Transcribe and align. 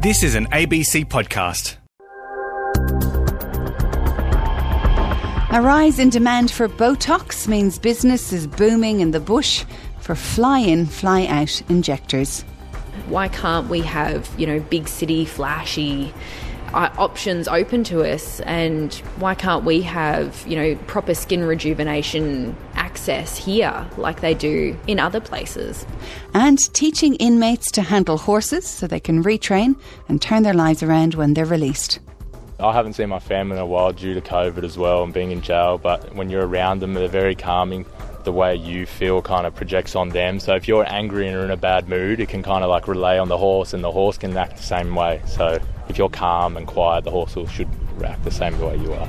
This 0.00 0.22
is 0.22 0.34
an 0.34 0.44
ABC 0.48 1.06
podcast. 1.06 1.78
A 5.50 5.62
rise 5.62 5.98
in 5.98 6.10
demand 6.10 6.50
for 6.50 6.68
Botox 6.68 7.48
means 7.48 7.78
business 7.78 8.30
is 8.30 8.46
booming 8.46 9.00
in 9.00 9.12
the 9.12 9.20
bush 9.20 9.64
for 10.00 10.14
fly 10.14 10.58
in, 10.58 10.84
fly 10.84 11.24
out 11.24 11.62
injectors. 11.70 12.42
Why 13.08 13.28
can't 13.28 13.70
we 13.70 13.80
have, 13.80 14.30
you 14.36 14.46
know, 14.46 14.60
big 14.60 14.86
city, 14.86 15.24
flashy 15.24 16.12
uh, 16.74 16.90
options 16.98 17.48
open 17.48 17.82
to 17.84 18.02
us? 18.04 18.40
And 18.40 18.92
why 19.18 19.34
can't 19.34 19.64
we 19.64 19.80
have, 19.80 20.44
you 20.46 20.56
know, 20.56 20.74
proper 20.88 21.14
skin 21.14 21.42
rejuvenation 21.42 22.54
access 23.08 23.36
here 23.36 23.86
like 23.96 24.20
they 24.20 24.34
do 24.34 24.76
in 24.88 24.98
other 24.98 25.20
places? 25.20 25.86
And 26.34 26.58
teaching 26.72 27.14
inmates 27.16 27.70
to 27.72 27.82
handle 27.82 28.18
horses 28.18 28.66
so 28.66 28.86
they 28.86 28.98
can 28.98 29.22
retrain 29.22 29.76
and 30.08 30.20
turn 30.20 30.42
their 30.42 30.54
lives 30.54 30.82
around 30.82 31.14
when 31.14 31.34
they're 31.34 31.44
released. 31.44 32.00
I 32.58 32.72
haven't 32.72 32.94
seen 32.94 33.10
my 33.10 33.20
family 33.20 33.56
in 33.56 33.62
a 33.62 33.66
while 33.66 33.92
due 33.92 34.14
to 34.14 34.20
COVID 34.20 34.64
as 34.64 34.76
well 34.76 35.04
and 35.04 35.14
being 35.14 35.30
in 35.30 35.40
jail, 35.40 35.78
but 35.78 36.14
when 36.16 36.30
you're 36.30 36.46
around 36.46 36.80
them, 36.80 36.94
they're 36.94 37.06
very 37.06 37.36
calming. 37.36 37.86
The 38.24 38.32
way 38.32 38.56
you 38.56 38.86
feel 38.86 39.22
kind 39.22 39.46
of 39.46 39.54
projects 39.54 39.94
on 39.94 40.08
them. 40.08 40.40
So 40.40 40.56
if 40.56 40.66
you're 40.66 40.84
angry 40.92 41.28
and 41.28 41.36
are 41.36 41.44
in 41.44 41.52
a 41.52 41.56
bad 41.56 41.88
mood, 41.88 42.18
it 42.18 42.28
can 42.28 42.42
kind 42.42 42.64
of 42.64 42.70
like 42.70 42.88
relay 42.88 43.18
on 43.18 43.28
the 43.28 43.38
horse, 43.38 43.72
and 43.72 43.84
the 43.84 43.92
horse 43.92 44.18
can 44.18 44.36
act 44.36 44.56
the 44.56 44.64
same 44.64 44.96
way. 44.96 45.22
So 45.26 45.60
if 45.88 45.96
you're 45.96 46.08
calm 46.08 46.56
and 46.56 46.66
quiet, 46.66 47.04
the 47.04 47.12
horse 47.12 47.36
will, 47.36 47.46
should 47.46 47.68
react 48.00 48.24
the 48.24 48.32
same 48.32 48.58
way 48.58 48.78
you 48.78 48.92
are. 48.94 49.08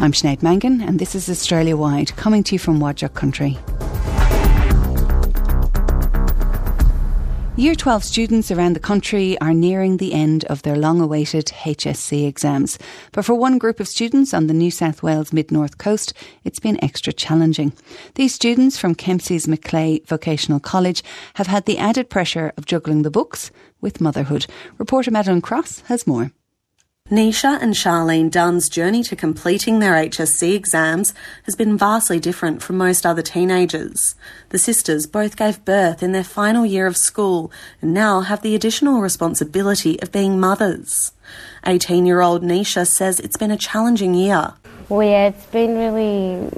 I'm 0.00 0.12
Sinead 0.12 0.44
Mangan, 0.44 0.80
and 0.80 1.00
this 1.00 1.16
is 1.16 1.28
Australia 1.28 1.76
Wide, 1.76 2.14
coming 2.14 2.44
to 2.44 2.54
you 2.54 2.58
from 2.60 2.78
Wadjuk 2.78 3.14
Country. 3.14 3.58
Year 7.56 7.74
12 7.74 8.04
students 8.04 8.52
around 8.52 8.74
the 8.74 8.80
country 8.80 9.36
are 9.40 9.52
nearing 9.52 9.96
the 9.96 10.14
end 10.14 10.44
of 10.44 10.62
their 10.62 10.76
long 10.76 11.00
awaited 11.00 11.46
HSC 11.46 12.28
exams. 12.28 12.78
But 13.10 13.24
for 13.24 13.34
one 13.34 13.58
group 13.58 13.80
of 13.80 13.88
students 13.88 14.32
on 14.32 14.46
the 14.46 14.54
New 14.54 14.70
South 14.70 15.02
Wales 15.02 15.32
mid 15.32 15.50
north 15.50 15.78
coast, 15.78 16.12
it's 16.44 16.60
been 16.60 16.82
extra 16.82 17.12
challenging. 17.12 17.72
These 18.14 18.36
students 18.36 18.78
from 18.78 18.94
Kempsey's 18.94 19.48
Macleay 19.48 20.02
Vocational 20.06 20.60
College 20.60 21.02
have 21.34 21.48
had 21.48 21.66
the 21.66 21.78
added 21.78 22.08
pressure 22.08 22.52
of 22.56 22.66
juggling 22.66 23.02
the 23.02 23.10
books 23.10 23.50
with 23.80 24.00
motherhood. 24.00 24.46
Reporter 24.78 25.10
Madeline 25.10 25.42
Cross 25.42 25.80
has 25.88 26.06
more. 26.06 26.30
Nisha 27.10 27.58
and 27.62 27.72
Charlene 27.72 28.30
Dunn's 28.30 28.68
journey 28.68 29.02
to 29.04 29.16
completing 29.16 29.78
their 29.78 29.94
HSC 29.94 30.54
exams 30.54 31.14
has 31.44 31.56
been 31.56 31.78
vastly 31.78 32.20
different 32.20 32.62
from 32.62 32.76
most 32.76 33.06
other 33.06 33.22
teenagers. 33.22 34.14
The 34.50 34.58
sisters 34.58 35.06
both 35.06 35.34
gave 35.34 35.64
birth 35.64 36.02
in 36.02 36.12
their 36.12 36.22
final 36.22 36.66
year 36.66 36.86
of 36.86 36.98
school 36.98 37.50
and 37.80 37.94
now 37.94 38.20
have 38.20 38.42
the 38.42 38.54
additional 38.54 39.00
responsibility 39.00 39.98
of 40.02 40.12
being 40.12 40.38
mothers. 40.38 41.12
18 41.64 42.04
year 42.04 42.20
old 42.20 42.42
Nisha 42.42 42.86
says 42.86 43.20
it's 43.20 43.38
been 43.38 43.50
a 43.50 43.56
challenging 43.56 44.12
year. 44.14 44.52
Well, 44.90 45.08
yeah, 45.08 45.28
it's 45.28 45.46
been 45.46 45.78
really 45.78 46.50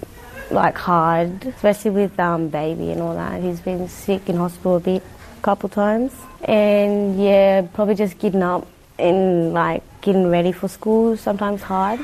like 0.50 0.76
hard, 0.76 1.46
especially 1.46 1.92
with 1.92 2.18
um, 2.18 2.48
baby 2.48 2.90
and 2.90 3.00
all 3.00 3.14
that. 3.14 3.40
He's 3.40 3.60
been 3.60 3.88
sick 3.88 4.28
in 4.28 4.34
hospital 4.34 4.78
a 4.78 4.80
bit, 4.80 5.04
a 5.38 5.42
couple 5.42 5.68
times, 5.68 6.12
and 6.42 7.22
yeah, 7.22 7.62
probably 7.72 7.94
just 7.94 8.18
getting 8.18 8.42
up 8.42 8.66
and 8.98 9.52
like 9.52 9.84
getting 10.00 10.28
ready 10.28 10.52
for 10.52 10.68
school 10.68 11.16
sometimes 11.16 11.62
hard, 11.62 12.00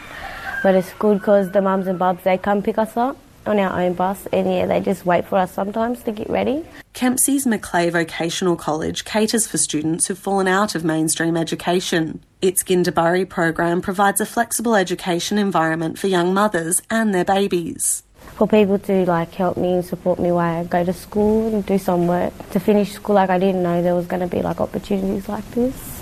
but 0.62 0.74
it's 0.74 0.92
good 0.94 1.18
because 1.18 1.50
the 1.50 1.62
mums 1.62 1.86
and 1.86 1.98
bubs 1.98 2.22
they 2.24 2.38
come 2.38 2.62
pick 2.62 2.78
us 2.78 2.96
up 2.96 3.16
on 3.46 3.58
our 3.58 3.80
own 3.80 3.94
bus 3.94 4.26
and 4.32 4.50
yeah 4.50 4.66
they 4.66 4.80
just 4.80 5.06
wait 5.06 5.24
for 5.24 5.38
us 5.38 5.52
sometimes 5.52 6.02
to 6.02 6.12
get 6.12 6.28
ready. 6.28 6.64
Kempsey's 6.94 7.46
Macleay 7.46 7.90
Vocational 7.90 8.56
College 8.56 9.04
caters 9.04 9.46
for 9.46 9.58
students 9.58 10.06
who've 10.06 10.18
fallen 10.18 10.48
out 10.48 10.74
of 10.74 10.84
mainstream 10.84 11.36
education. 11.36 12.20
Its 12.42 12.62
Gindaburri 12.62 13.28
program 13.28 13.80
provides 13.80 14.20
a 14.20 14.26
flexible 14.26 14.74
education 14.74 15.38
environment 15.38 15.98
for 15.98 16.08
young 16.08 16.34
mothers 16.34 16.80
and 16.90 17.14
their 17.14 17.24
babies. 17.24 18.02
For 18.36 18.46
people 18.46 18.78
to 18.80 19.06
like 19.06 19.32
help 19.34 19.56
me 19.56 19.74
and 19.74 19.84
support 19.84 20.18
me 20.18 20.32
while 20.32 20.60
I 20.60 20.64
go 20.64 20.84
to 20.84 20.92
school 20.92 21.54
and 21.54 21.64
do 21.64 21.78
some 21.78 22.06
work 22.06 22.32
to 22.50 22.60
finish 22.60 22.92
school, 22.92 23.14
like 23.14 23.30
I 23.30 23.38
didn't 23.38 23.62
know 23.62 23.82
there 23.82 23.94
was 23.94 24.06
going 24.06 24.20
to 24.20 24.26
be 24.26 24.42
like 24.42 24.60
opportunities 24.60 25.28
like 25.28 25.48
this 25.52 25.95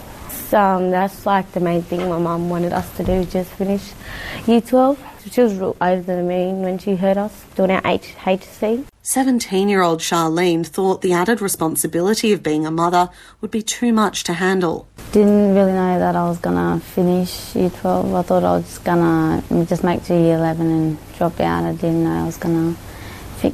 um, 0.54 0.90
that's 0.90 1.26
like 1.26 1.50
the 1.52 1.60
main 1.60 1.82
thing 1.82 2.08
my 2.08 2.18
mum 2.18 2.48
wanted 2.48 2.72
us 2.72 2.88
to 2.96 3.04
do, 3.04 3.24
just 3.24 3.50
finish 3.52 3.92
year 4.46 4.60
12. 4.60 4.98
She 5.30 5.40
was 5.40 5.58
over 5.58 6.02
the 6.02 6.22
moon 6.22 6.62
when 6.62 6.78
she 6.78 6.96
heard 6.96 7.16
us 7.16 7.44
doing 7.56 7.70
our 7.70 7.80
H- 7.84 8.14
HC. 8.26 8.84
17 9.02 9.68
year 9.68 9.82
old 9.82 10.00
Charlene 10.00 10.66
thought 10.66 11.02
the 11.02 11.12
added 11.12 11.40
responsibility 11.40 12.32
of 12.32 12.42
being 12.42 12.66
a 12.66 12.70
mother 12.70 13.08
would 13.40 13.50
be 13.50 13.62
too 13.62 13.92
much 13.92 14.24
to 14.24 14.34
handle. 14.34 14.86
Didn't 15.12 15.54
really 15.54 15.72
know 15.72 15.98
that 15.98 16.16
I 16.16 16.28
was 16.28 16.38
going 16.38 16.56
to 16.56 16.84
finish 16.84 17.54
year 17.56 17.70
12. 17.70 18.14
I 18.14 18.22
thought 18.22 18.44
I 18.44 18.56
was 18.56 18.64
just 18.64 18.84
going 18.84 19.42
to 19.48 19.64
just 19.66 19.84
make 19.84 20.04
to 20.04 20.14
year 20.14 20.36
11 20.36 20.70
and 20.70 21.14
drop 21.16 21.40
out. 21.40 21.64
I 21.64 21.72
didn't 21.72 22.04
know 22.04 22.22
I 22.22 22.26
was 22.26 22.36
going 22.36 22.74
to 22.74 22.80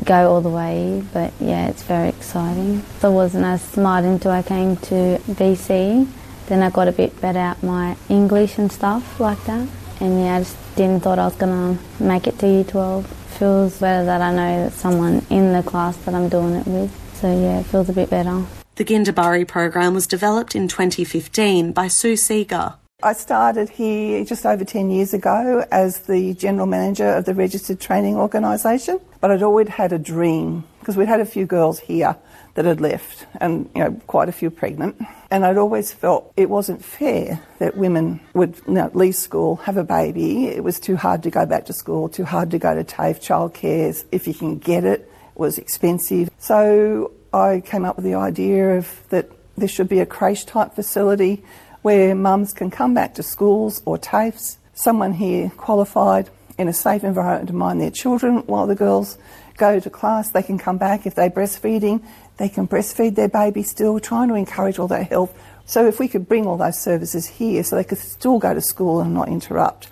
go 0.04 0.30
all 0.32 0.40
the 0.40 0.50
way, 0.50 1.02
but 1.12 1.32
yeah, 1.40 1.68
it's 1.68 1.82
very 1.82 2.08
exciting. 2.08 2.82
I 3.02 3.08
wasn't 3.08 3.44
as 3.44 3.62
smart 3.62 4.04
until 4.04 4.30
I 4.30 4.42
came 4.42 4.76
to 4.76 5.20
BC 5.26 6.06
then 6.50 6.64
I 6.64 6.70
got 6.70 6.88
a 6.88 6.92
bit 6.92 7.18
better 7.20 7.38
at 7.38 7.62
my 7.62 7.96
English 8.08 8.58
and 8.58 8.70
stuff 8.72 9.20
like 9.20 9.42
that. 9.44 9.68
And 10.00 10.20
yeah, 10.20 10.36
I 10.36 10.38
just 10.40 10.56
didn't 10.74 11.04
thought 11.04 11.20
I 11.20 11.24
was 11.24 11.36
gonna 11.36 11.78
make 12.00 12.26
it 12.26 12.40
to 12.40 12.48
year 12.48 12.64
12. 12.64 13.06
Feels 13.38 13.78
better 13.78 14.04
that 14.04 14.20
I 14.20 14.34
know 14.34 14.64
that 14.64 14.72
someone 14.72 15.24
in 15.30 15.52
the 15.52 15.62
class 15.62 15.96
that 15.98 16.14
I'm 16.14 16.28
doing 16.28 16.54
it 16.54 16.66
with. 16.66 16.90
So 17.14 17.28
yeah, 17.28 17.60
it 17.60 17.66
feels 17.66 17.88
a 17.88 17.92
bit 17.92 18.10
better. 18.10 18.44
The 18.74 18.84
Gindaburri 18.84 19.46
program 19.46 19.94
was 19.94 20.08
developed 20.08 20.56
in 20.56 20.66
2015 20.66 21.70
by 21.72 21.86
Sue 21.86 22.16
Seeger. 22.16 22.74
I 23.02 23.12
started 23.12 23.70
here 23.70 24.24
just 24.24 24.44
over 24.44 24.64
10 24.64 24.90
years 24.90 25.14
ago 25.14 25.64
as 25.70 26.00
the 26.00 26.34
General 26.34 26.66
Manager 26.66 27.08
of 27.08 27.26
the 27.26 27.34
Registered 27.34 27.80
Training 27.80 28.16
Organisation, 28.16 29.00
but 29.20 29.30
I'd 29.30 29.42
always 29.42 29.68
had 29.68 29.92
a 29.92 29.98
dream 29.98 30.64
because 30.90 30.98
we'd 30.98 31.06
had 31.06 31.20
a 31.20 31.24
few 31.24 31.46
girls 31.46 31.78
here 31.78 32.16
that 32.54 32.64
had 32.64 32.80
left 32.80 33.24
and 33.40 33.70
you 33.76 33.84
know 33.84 33.92
quite 34.08 34.28
a 34.28 34.32
few 34.32 34.50
pregnant 34.50 35.00
and 35.30 35.44
I'd 35.46 35.56
always 35.56 35.92
felt 35.92 36.32
it 36.36 36.50
wasn't 36.50 36.84
fair 36.84 37.40
that 37.60 37.76
women 37.76 38.18
would 38.34 38.56
you 38.66 38.72
know, 38.72 38.90
leave 38.92 39.14
school, 39.14 39.54
have 39.56 39.76
a 39.76 39.84
baby. 39.84 40.48
It 40.48 40.64
was 40.64 40.80
too 40.80 40.96
hard 40.96 41.22
to 41.22 41.30
go 41.30 41.46
back 41.46 41.66
to 41.66 41.72
school, 41.72 42.08
too 42.08 42.24
hard 42.24 42.50
to 42.50 42.58
go 42.58 42.74
to 42.74 42.82
TAFE 42.82 43.20
childcare. 43.20 44.04
If 44.10 44.26
you 44.26 44.34
can 44.34 44.58
get 44.58 44.82
it, 44.82 45.02
it 45.02 45.08
was 45.36 45.58
expensive. 45.58 46.28
So 46.38 47.12
I 47.32 47.62
came 47.64 47.84
up 47.84 47.94
with 47.94 48.04
the 48.04 48.16
idea 48.16 48.76
of 48.76 49.08
that 49.10 49.30
there 49.56 49.68
should 49.68 49.88
be 49.88 50.00
a 50.00 50.06
creche 50.06 50.44
type 50.44 50.74
facility 50.74 51.44
where 51.82 52.16
mums 52.16 52.52
can 52.52 52.72
come 52.72 52.94
back 52.94 53.14
to 53.14 53.22
schools 53.22 53.80
or 53.84 53.96
TAFEs, 53.96 54.56
someone 54.74 55.12
here 55.12 55.52
qualified 55.56 56.28
in 56.58 56.66
a 56.66 56.72
safe 56.72 57.04
environment 57.04 57.46
to 57.46 57.54
mind 57.54 57.80
their 57.80 57.92
children 57.92 58.38
while 58.46 58.66
the 58.66 58.74
girls 58.74 59.16
go 59.60 59.78
to 59.78 59.90
class. 59.90 60.30
They 60.30 60.42
can 60.42 60.58
come 60.58 60.78
back 60.78 61.06
if 61.06 61.14
they're 61.14 61.30
breastfeeding. 61.30 62.02
They 62.38 62.48
can 62.48 62.66
breastfeed 62.66 63.14
their 63.14 63.28
baby 63.28 63.62
still, 63.62 64.00
trying 64.00 64.28
to 64.28 64.34
encourage 64.34 64.78
all 64.80 64.88
their 64.88 65.04
health. 65.04 65.32
So 65.66 65.86
if 65.86 66.00
we 66.00 66.08
could 66.08 66.26
bring 66.26 66.46
all 66.46 66.56
those 66.56 66.80
services 66.80 67.26
here 67.28 67.62
so 67.62 67.76
they 67.76 67.84
could 67.84 67.98
still 67.98 68.38
go 68.40 68.54
to 68.54 68.60
school 68.60 69.00
and 69.00 69.14
not 69.14 69.28
interrupt. 69.28 69.88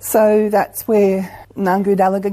So 0.00 0.50
that's 0.50 0.86
where 0.86 1.46
Nangu 1.56 1.96
Dalaga 1.96 2.30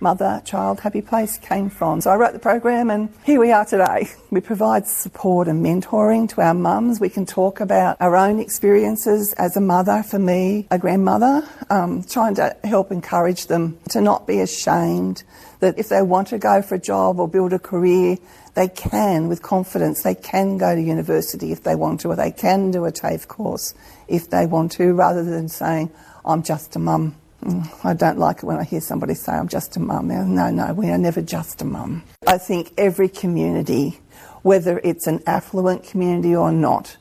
Mother 0.00 0.40
Child 0.44 0.80
Happy 0.80 1.02
Place, 1.02 1.38
came 1.38 1.68
from. 1.68 2.00
So 2.00 2.10
I 2.10 2.16
wrote 2.16 2.32
the 2.32 2.38
program 2.38 2.90
and 2.90 3.08
here 3.24 3.40
we 3.40 3.50
are 3.50 3.64
today. 3.64 4.08
We 4.30 4.42
provide 4.42 4.86
support 4.86 5.48
and 5.48 5.64
mentoring 5.64 6.28
to 6.34 6.42
our 6.42 6.52
mums. 6.52 7.00
We 7.00 7.08
can 7.08 7.24
talk 7.24 7.60
about 7.60 7.96
our 7.98 8.14
own 8.14 8.38
experiences 8.40 9.32
as 9.38 9.56
a 9.56 9.60
mother, 9.60 10.02
for 10.02 10.18
me, 10.18 10.68
a 10.70 10.78
grandmother, 10.78 11.48
um, 11.70 12.02
trying 12.02 12.34
to 12.34 12.54
help 12.62 12.92
encourage 12.92 13.46
them 13.46 13.78
to 13.88 14.02
not 14.02 14.26
be 14.26 14.40
ashamed, 14.40 15.22
that 15.60 15.78
if 15.78 15.88
they 15.88 16.02
want 16.02 16.28
to 16.28 16.38
go 16.38 16.60
for 16.60 16.74
a 16.74 16.78
job 16.78 17.18
or 17.18 17.26
build 17.26 17.54
a 17.54 17.58
career, 17.58 18.18
they 18.54 18.68
can 18.68 19.28
with 19.28 19.40
confidence. 19.40 20.02
They 20.02 20.14
can 20.14 20.58
go 20.58 20.74
to 20.74 20.80
university 20.80 21.52
if 21.52 21.62
they 21.62 21.74
want 21.74 22.00
to, 22.00 22.08
or 22.08 22.16
they 22.16 22.30
can 22.32 22.70
do 22.70 22.84
a 22.84 22.92
TAFE 22.92 23.26
course 23.28 23.72
if 24.08 24.28
they 24.28 24.44
want 24.44 24.72
to, 24.72 24.92
rather 24.92 25.24
than 25.24 25.48
saying, 25.48 25.90
I'm 26.24 26.42
just 26.42 26.76
a 26.76 26.78
mum. 26.78 27.16
Mm, 27.42 27.68
I 27.84 27.94
don't 27.94 28.18
like 28.18 28.38
it 28.38 28.44
when 28.44 28.58
I 28.58 28.64
hear 28.64 28.80
somebody 28.80 29.14
say, 29.14 29.32
I'm 29.32 29.48
just 29.48 29.76
a 29.76 29.80
mum. 29.80 30.08
No, 30.08 30.50
no, 30.50 30.72
we 30.72 30.90
are 30.90 30.98
never 30.98 31.22
just 31.22 31.62
a 31.62 31.64
mum. 31.64 32.02
I 32.26 32.38
think 32.38 32.72
every 32.76 33.08
community, 33.08 34.00
whether 34.42 34.80
it's 34.82 35.06
an 35.06 35.22
affluent 35.26 35.84
community 35.84 36.34
or 36.34 36.50
not, 36.50 36.96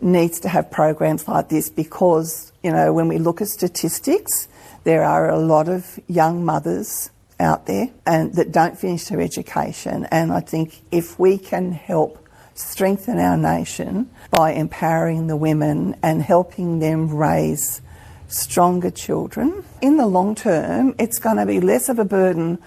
needs 0.00 0.40
to 0.40 0.48
have 0.48 0.70
programs 0.70 1.26
like 1.26 1.48
this 1.48 1.70
because, 1.70 2.52
you 2.62 2.70
know, 2.70 2.92
when 2.92 3.08
we 3.08 3.18
look 3.18 3.40
at 3.40 3.48
statistics, 3.48 4.48
there 4.84 5.02
are 5.02 5.28
a 5.28 5.38
lot 5.38 5.68
of 5.68 5.98
young 6.06 6.44
mothers 6.44 7.10
out 7.40 7.66
there 7.66 7.88
and 8.06 8.34
that 8.34 8.52
don't 8.52 8.78
finish 8.78 9.04
their 9.04 9.20
education. 9.20 10.06
And 10.10 10.32
I 10.32 10.40
think 10.40 10.82
if 10.90 11.18
we 11.18 11.38
can 11.38 11.72
help 11.72 12.24
strengthen 12.54 13.18
our 13.18 13.36
nation 13.36 14.10
by 14.30 14.52
empowering 14.52 15.28
the 15.28 15.36
women 15.36 15.96
and 16.02 16.22
helping 16.22 16.80
them 16.80 17.14
raise 17.14 17.80
stronger 18.28 18.90
children. 18.90 19.64
In 19.82 19.96
the 19.96 20.06
long 20.06 20.34
term, 20.34 20.94
it's 20.98 21.18
going 21.18 21.36
to 21.36 21.46
be 21.46 21.60
less 21.60 21.88
of 21.88 21.98
a 21.98 22.04
burden 22.04 22.58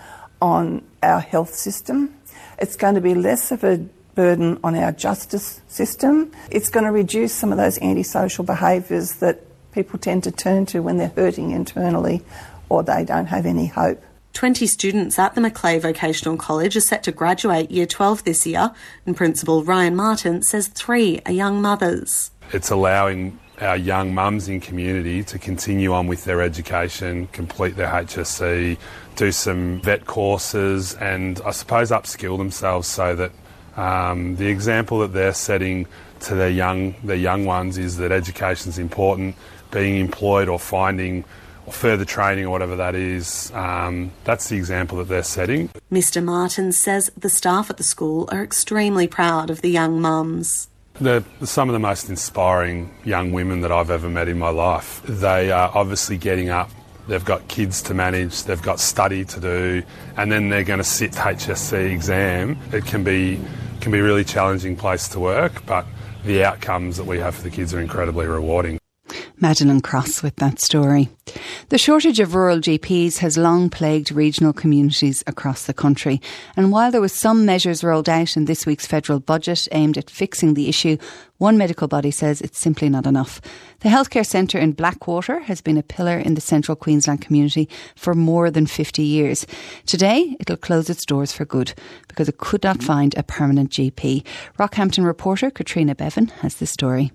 on 0.41 0.83
our 1.01 1.19
health 1.19 1.53
system. 1.53 2.13
It's 2.59 2.75
going 2.75 2.95
to 2.95 3.01
be 3.01 3.15
less 3.15 3.51
of 3.51 3.63
a 3.63 3.77
burden 4.15 4.59
on 4.63 4.75
our 4.75 4.91
justice 4.91 5.61
system. 5.67 6.31
It's 6.49 6.69
going 6.69 6.85
to 6.85 6.91
reduce 6.91 7.33
some 7.33 7.51
of 7.51 7.57
those 7.57 7.79
antisocial 7.79 8.43
behaviours 8.43 9.15
that 9.15 9.41
people 9.71 9.97
tend 9.97 10.23
to 10.25 10.31
turn 10.31 10.65
to 10.67 10.81
when 10.81 10.97
they're 10.97 11.13
hurting 11.15 11.51
internally 11.51 12.21
or 12.69 12.83
they 12.83 13.05
don't 13.05 13.27
have 13.27 13.45
any 13.45 13.67
hope. 13.67 14.03
20 14.33 14.65
students 14.65 15.19
at 15.19 15.35
the 15.35 15.41
Macleay 15.41 15.77
Vocational 15.79 16.37
College 16.37 16.75
are 16.77 16.81
set 16.81 17.03
to 17.03 17.11
graduate 17.11 17.69
Year 17.69 17.85
12 17.85 18.23
this 18.23 18.47
year, 18.47 18.71
and 19.05 19.15
Principal 19.15 19.63
Ryan 19.63 19.95
Martin 19.95 20.41
says 20.41 20.69
three 20.69 21.21
are 21.25 21.33
young 21.33 21.61
mothers. 21.61 22.31
It's 22.53 22.69
allowing 22.69 23.37
our 23.61 23.77
young 23.77 24.13
mums 24.13 24.49
in 24.49 24.59
community 24.59 25.23
to 25.23 25.37
continue 25.37 25.93
on 25.93 26.07
with 26.07 26.25
their 26.25 26.41
education, 26.41 27.27
complete 27.27 27.75
their 27.75 27.87
HSC, 27.87 28.77
do 29.15 29.31
some 29.31 29.79
vet 29.81 30.05
courses, 30.05 30.95
and 30.95 31.39
I 31.45 31.51
suppose 31.51 31.91
upskill 31.91 32.37
themselves 32.37 32.87
so 32.87 33.15
that 33.15 33.31
um, 33.77 34.35
the 34.35 34.47
example 34.47 34.99
that 34.99 35.13
they're 35.13 35.33
setting 35.33 35.85
to 36.21 36.35
their 36.35 36.49
young 36.49 36.95
their 37.03 37.15
young 37.15 37.45
ones 37.45 37.77
is 37.77 37.97
that 37.97 38.11
education 38.11 38.69
is 38.69 38.79
important. 38.79 39.35
Being 39.71 39.97
employed 39.97 40.49
or 40.49 40.59
finding 40.59 41.23
or 41.65 41.71
further 41.71 42.03
training 42.03 42.45
or 42.45 42.49
whatever 42.49 42.75
that 42.75 42.95
is, 42.95 43.51
um, 43.53 44.11
that's 44.23 44.49
the 44.49 44.57
example 44.57 44.97
that 44.97 45.07
they're 45.07 45.23
setting. 45.23 45.69
Mr. 45.91 46.21
Martin 46.23 46.71
says 46.71 47.11
the 47.15 47.29
staff 47.29 47.69
at 47.69 47.77
the 47.77 47.83
school 47.83 48.27
are 48.31 48.43
extremely 48.43 49.07
proud 49.07 49.49
of 49.49 49.61
the 49.61 49.69
young 49.69 50.01
mums. 50.01 50.67
They're 51.01 51.23
some 51.43 51.67
of 51.67 51.73
the 51.73 51.79
most 51.79 52.09
inspiring 52.09 52.93
young 53.03 53.31
women 53.31 53.61
that 53.61 53.71
I've 53.71 53.89
ever 53.89 54.07
met 54.07 54.27
in 54.27 54.37
my 54.37 54.49
life. 54.49 55.01
They 55.03 55.51
are 55.51 55.71
obviously 55.73 56.15
getting 56.15 56.49
up. 56.49 56.69
They've 57.07 57.25
got 57.25 57.47
kids 57.47 57.81
to 57.83 57.95
manage. 57.95 58.43
They've 58.43 58.61
got 58.61 58.79
study 58.79 59.25
to 59.25 59.39
do, 59.39 59.81
and 60.15 60.31
then 60.31 60.49
they're 60.49 60.63
going 60.63 60.77
to 60.77 60.83
sit 60.83 61.13
HSC 61.13 61.91
exam. 61.91 62.55
It 62.71 62.85
can 62.85 63.03
be 63.03 63.39
can 63.79 63.91
be 63.91 63.97
a 63.97 64.03
really 64.03 64.23
challenging 64.23 64.75
place 64.75 65.07
to 65.09 65.19
work, 65.19 65.65
but 65.65 65.87
the 66.23 66.43
outcomes 66.43 66.97
that 66.97 67.05
we 67.05 67.17
have 67.17 67.33
for 67.33 67.41
the 67.41 67.49
kids 67.49 67.73
are 67.73 67.79
incredibly 67.79 68.27
rewarding. 68.27 68.80
Madeline 69.41 69.81
Cross 69.81 70.21
with 70.21 70.35
that 70.35 70.61
story. 70.61 71.09
The 71.69 71.79
shortage 71.79 72.19
of 72.19 72.35
rural 72.35 72.59
GPs 72.59 73.17
has 73.17 73.39
long 73.39 73.71
plagued 73.71 74.11
regional 74.11 74.53
communities 74.53 75.23
across 75.25 75.65
the 75.65 75.73
country. 75.73 76.21
And 76.55 76.71
while 76.71 76.91
there 76.91 77.01
was 77.01 77.11
some 77.11 77.43
measures 77.43 77.83
rolled 77.83 78.07
out 78.07 78.37
in 78.37 78.45
this 78.45 78.67
week's 78.67 78.85
federal 78.85 79.19
budget 79.19 79.67
aimed 79.71 79.97
at 79.97 80.11
fixing 80.11 80.53
the 80.53 80.69
issue, 80.69 80.97
one 81.39 81.57
medical 81.57 81.87
body 81.87 82.11
says 82.11 82.39
it's 82.39 82.59
simply 82.59 82.87
not 82.87 83.07
enough. 83.07 83.41
The 83.79 83.89
healthcare 83.89 84.25
centre 84.25 84.59
in 84.59 84.73
Blackwater 84.73 85.39
has 85.39 85.59
been 85.59 85.77
a 85.77 85.83
pillar 85.83 86.19
in 86.19 86.35
the 86.35 86.41
central 86.41 86.75
Queensland 86.75 87.21
community 87.21 87.67
for 87.95 88.13
more 88.13 88.51
than 88.51 88.67
50 88.67 89.01
years. 89.01 89.47
Today, 89.87 90.35
it'll 90.39 90.55
close 90.57 90.87
its 90.87 91.03
doors 91.03 91.31
for 91.31 91.45
good 91.45 91.73
because 92.07 92.29
it 92.29 92.37
could 92.37 92.63
not 92.63 92.83
find 92.83 93.17
a 93.17 93.23
permanent 93.23 93.71
GP. 93.71 94.23
Rockhampton 94.59 95.03
reporter 95.03 95.49
Katrina 95.49 95.95
Bevan 95.95 96.27
has 96.41 96.57
the 96.57 96.67
story. 96.67 97.11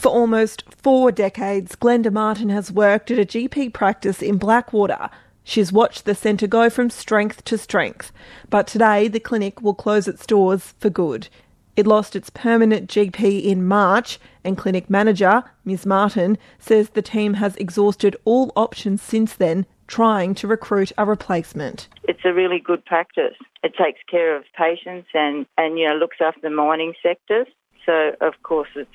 For 0.00 0.08
almost 0.08 0.64
four 0.70 1.12
decades, 1.12 1.76
Glenda 1.76 2.10
Martin 2.10 2.48
has 2.48 2.72
worked 2.72 3.10
at 3.10 3.18
a 3.18 3.26
GP 3.26 3.74
practice 3.74 4.22
in 4.22 4.38
Blackwater. 4.38 5.10
She's 5.44 5.72
watched 5.72 6.06
the 6.06 6.14
centre 6.14 6.46
go 6.46 6.70
from 6.70 6.88
strength 6.88 7.44
to 7.44 7.58
strength, 7.58 8.10
but 8.48 8.66
today 8.66 9.08
the 9.08 9.20
clinic 9.20 9.60
will 9.60 9.74
close 9.74 10.08
its 10.08 10.24
doors 10.24 10.72
for 10.78 10.88
good. 10.88 11.28
It 11.76 11.86
lost 11.86 12.16
its 12.16 12.30
permanent 12.30 12.88
GP 12.88 13.44
in 13.44 13.68
March, 13.68 14.18
and 14.42 14.56
clinic 14.56 14.88
manager, 14.88 15.42
Ms. 15.66 15.84
Martin, 15.84 16.38
says 16.58 16.90
the 16.90 17.02
team 17.02 17.34
has 17.34 17.56
exhausted 17.56 18.16
all 18.24 18.52
options 18.56 19.02
since 19.02 19.34
then, 19.34 19.66
trying 19.86 20.34
to 20.36 20.46
recruit 20.46 20.92
a 20.96 21.04
replacement. 21.04 21.88
It's 22.04 22.24
a 22.24 22.32
really 22.32 22.58
good 22.58 22.84
practice. 22.86 23.36
It 23.62 23.74
takes 23.76 24.00
care 24.10 24.34
of 24.34 24.44
patients 24.56 25.08
and, 25.12 25.44
and 25.58 25.78
you 25.78 25.88
know 25.88 25.96
looks 25.96 26.18
after 26.20 26.40
the 26.40 26.50
mining 26.50 26.94
sectors. 27.02 27.48
So 27.84 28.12
of 28.20 28.34
course 28.42 28.68
it's 28.76 28.88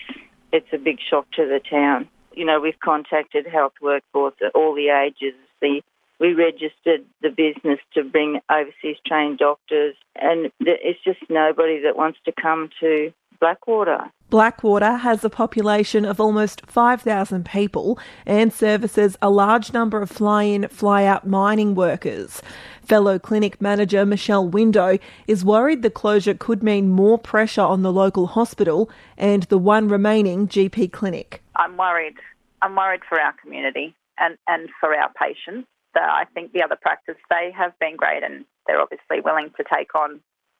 it's 0.51 0.67
a 0.73 0.77
big 0.77 0.99
shock 1.09 1.29
to 1.31 1.45
the 1.45 1.59
town. 1.59 2.07
You 2.33 2.45
know, 2.45 2.59
we've 2.59 2.79
contacted 2.83 3.47
health 3.47 3.73
workforce 3.81 4.35
at 4.45 4.53
all 4.55 4.75
the 4.75 4.89
ages. 4.89 5.35
The, 5.61 5.81
we 6.19 6.33
registered 6.33 7.05
the 7.21 7.29
business 7.29 7.79
to 7.93 8.03
bring 8.03 8.39
overseas 8.49 8.97
trained 9.05 9.39
doctors, 9.39 9.95
and 10.15 10.51
it's 10.59 11.03
just 11.03 11.19
nobody 11.29 11.81
that 11.81 11.95
wants 11.95 12.19
to 12.25 12.31
come 12.31 12.69
to 12.79 13.11
Blackwater. 13.39 13.99
Blackwater 14.29 14.95
has 14.97 15.23
a 15.23 15.29
population 15.29 16.03
of 16.03 16.19
almost 16.19 16.65
5,000 16.65 17.45
people 17.45 17.99
and 18.25 18.51
services 18.51 19.15
a 19.21 19.29
large 19.29 19.71
number 19.71 20.01
of 20.01 20.09
fly 20.09 20.43
in, 20.43 20.67
fly 20.67 21.05
out 21.05 21.27
mining 21.27 21.75
workers. 21.75 22.41
Fellow 22.87 23.17
clinic 23.17 23.61
manager 23.61 24.05
Michelle 24.05 24.47
Window 24.47 24.97
is 25.27 25.43
worried 25.43 25.81
the 25.81 25.89
closure 25.89 26.33
could 26.35 26.61
mean 26.61 26.89
more 26.89 27.17
pressure 27.17 27.61
on 27.61 27.81
the 27.81 27.91
local 27.91 28.27
hospital 28.27 28.89
and 29.17 29.43
the 29.43 29.57
one 29.57 29.87
remaining 29.87 30.47
GP 30.47 30.91
clinic. 30.91 31.41
I'm 31.55 31.77
worried. 31.77 32.15
I'm 32.61 32.75
worried 32.75 33.01
for 33.07 33.19
our 33.19 33.33
community 33.41 33.95
and, 34.19 34.37
and 34.47 34.69
for 34.79 34.95
our 34.95 35.11
patients. 35.13 35.67
I 35.95 36.25
think 36.33 36.51
the 36.51 36.61
other 36.61 36.77
practice, 36.79 37.15
they 37.29 37.51
have 37.57 37.77
been 37.79 37.95
great 37.95 38.21
and 38.21 38.45
they're 38.67 38.81
obviously 38.81 39.21
willing 39.21 39.51
to 39.57 39.63
take 39.73 39.95
on 39.95 40.19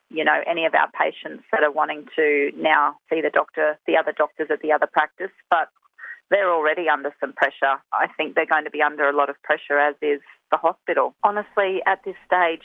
you 0.10 0.24
know, 0.24 0.42
any 0.48 0.66
of 0.66 0.74
our 0.76 0.90
patients 0.92 1.44
that 1.52 1.64
are 1.64 1.72
wanting 1.72 2.06
to 2.16 2.52
now 2.56 2.96
see 3.10 3.22
the 3.22 3.30
doctor, 3.30 3.78
the 3.88 3.98
other 3.98 4.14
doctors 4.16 4.48
at 4.52 4.62
the 4.62 4.72
other 4.72 4.88
practice, 4.88 5.32
but 5.50 5.70
they're 6.30 6.52
already 6.52 6.90
under 6.90 7.14
some 7.20 7.34
pressure. 7.34 7.82
I 7.94 8.08
think 8.18 8.36
they're 8.36 8.46
going 8.46 8.66
to 8.66 8.72
be 8.72 8.82
under 8.82 9.08
a 9.08 9.16
lot 9.16 9.30
of 9.30 9.42
pressure, 9.44 9.78
as 9.80 9.96
is 10.02 10.22
the 10.52 10.58
hospital. 10.58 11.16
Honestly, 11.24 11.82
at 11.86 12.00
this 12.06 12.16
stage, 12.26 12.64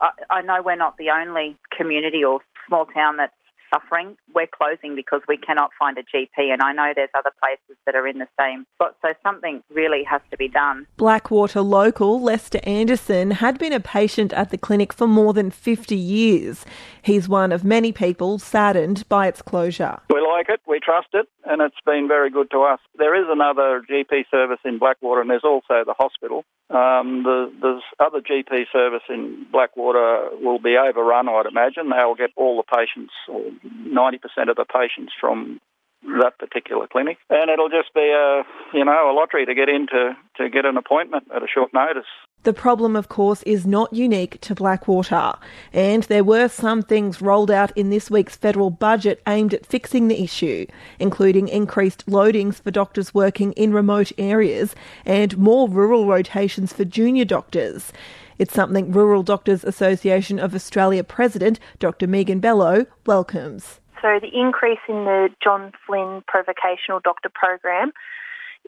I, 0.00 0.10
I 0.30 0.42
know 0.42 0.62
we're 0.64 0.76
not 0.76 0.96
the 0.96 1.10
only 1.10 1.56
community 1.76 2.22
or 2.24 2.40
small 2.66 2.86
town 2.86 3.16
that's 3.16 3.32
suffering. 3.72 4.16
We're 4.34 4.46
closing 4.46 4.94
because 4.94 5.22
we 5.28 5.36
cannot 5.36 5.70
find 5.78 5.96
a 5.98 6.02
GP, 6.02 6.52
and 6.52 6.62
I 6.62 6.72
know 6.72 6.92
there's 6.94 7.10
other 7.16 7.32
places 7.42 7.76
that 7.86 7.94
are 7.94 8.06
in 8.06 8.18
the 8.18 8.28
same 8.38 8.66
spot. 8.74 8.96
So 9.02 9.12
something 9.22 9.62
really 9.70 10.04
has 10.04 10.20
to 10.30 10.36
be 10.36 10.48
done. 10.48 10.86
Blackwater 10.96 11.60
local 11.60 12.20
Lester 12.20 12.60
Anderson 12.64 13.32
had 13.32 13.58
been 13.58 13.72
a 13.72 13.80
patient 13.80 14.32
at 14.32 14.50
the 14.50 14.58
clinic 14.58 14.92
for 14.92 15.06
more 15.06 15.32
than 15.32 15.50
50 15.50 15.96
years. 15.96 16.64
He's 17.02 17.28
one 17.28 17.52
of 17.52 17.64
many 17.64 17.92
people 17.92 18.38
saddened 18.38 19.08
by 19.08 19.26
its 19.26 19.42
closure. 19.42 19.98
We 20.10 20.20
like 20.20 20.48
it, 20.48 20.60
we 20.66 20.80
trust 20.80 21.08
it, 21.12 21.26
and 21.44 21.62
it's 21.62 21.76
been 21.84 22.08
very 22.08 22.30
good 22.30 22.50
to 22.52 22.60
us. 22.62 22.80
There 22.96 23.14
is 23.14 23.26
another 23.28 23.82
GP 23.90 24.24
service 24.30 24.60
in 24.64 24.78
Blackwater, 24.78 25.20
and 25.20 25.30
there's 25.30 25.44
also 25.44 25.84
the 25.84 25.94
hospital. 25.98 26.44
Um, 26.70 27.24
the, 27.24 27.52
the 27.60 27.80
other 27.98 28.20
GP 28.20 28.66
service 28.72 29.02
in 29.08 29.46
Blackwater 29.50 30.28
will 30.40 30.60
be 30.60 30.76
overrun, 30.76 31.28
I'd 31.28 31.46
imagine. 31.46 31.90
They'll 31.90 32.14
get 32.14 32.30
all 32.36 32.56
the 32.56 32.76
patients, 32.76 33.12
or 33.28 33.42
90% 33.66 34.48
of 34.48 34.56
the 34.56 34.64
patients 34.64 35.12
from 35.20 35.60
that 36.02 36.38
particular 36.38 36.86
clinic. 36.86 37.18
And 37.28 37.50
it'll 37.50 37.68
just 37.68 37.92
be 37.94 38.00
a, 38.00 38.42
you 38.72 38.84
know, 38.84 39.10
a 39.10 39.14
lottery 39.14 39.46
to 39.46 39.54
get 39.54 39.68
in 39.68 39.86
to, 39.88 40.16
to 40.36 40.48
get 40.48 40.64
an 40.64 40.76
appointment 40.76 41.24
at 41.34 41.42
a 41.42 41.46
short 41.46 41.72
notice. 41.72 42.06
The 42.42 42.54
problem, 42.54 42.96
of 42.96 43.10
course, 43.10 43.42
is 43.42 43.66
not 43.66 43.92
unique 43.92 44.40
to 44.40 44.54
Blackwater, 44.54 45.34
and 45.74 46.04
there 46.04 46.24
were 46.24 46.48
some 46.48 46.80
things 46.80 47.20
rolled 47.20 47.50
out 47.50 47.70
in 47.76 47.90
this 47.90 48.10
week's 48.10 48.34
federal 48.34 48.70
budget 48.70 49.20
aimed 49.28 49.52
at 49.52 49.66
fixing 49.66 50.08
the 50.08 50.22
issue, 50.22 50.64
including 50.98 51.48
increased 51.48 52.06
loadings 52.06 52.54
for 52.62 52.70
doctors 52.70 53.12
working 53.12 53.52
in 53.52 53.74
remote 53.74 54.10
areas 54.16 54.74
and 55.04 55.36
more 55.36 55.68
rural 55.68 56.06
rotations 56.06 56.72
for 56.72 56.86
junior 56.86 57.26
doctors. 57.26 57.92
It's 58.38 58.54
something 58.54 58.90
Rural 58.90 59.22
Doctors 59.22 59.62
Association 59.62 60.38
of 60.38 60.54
Australia 60.54 61.04
President 61.04 61.60
Dr 61.78 62.06
Megan 62.06 62.40
Bello 62.40 62.86
welcomes. 63.04 63.80
So 64.02 64.18
the 64.18 64.32
increase 64.32 64.80
in 64.88 65.04
the 65.04 65.28
John 65.42 65.72
Flynn 65.86 66.22
Prevocational 66.26 67.02
Doctor 67.02 67.28
Program 67.28 67.92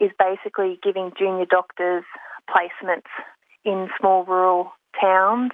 is 0.00 0.10
basically 0.18 0.78
giving 0.82 1.12
junior 1.18 1.46
doctors 1.46 2.04
placements 2.48 3.08
in 3.64 3.88
small 3.98 4.24
rural 4.24 4.72
towns 5.00 5.52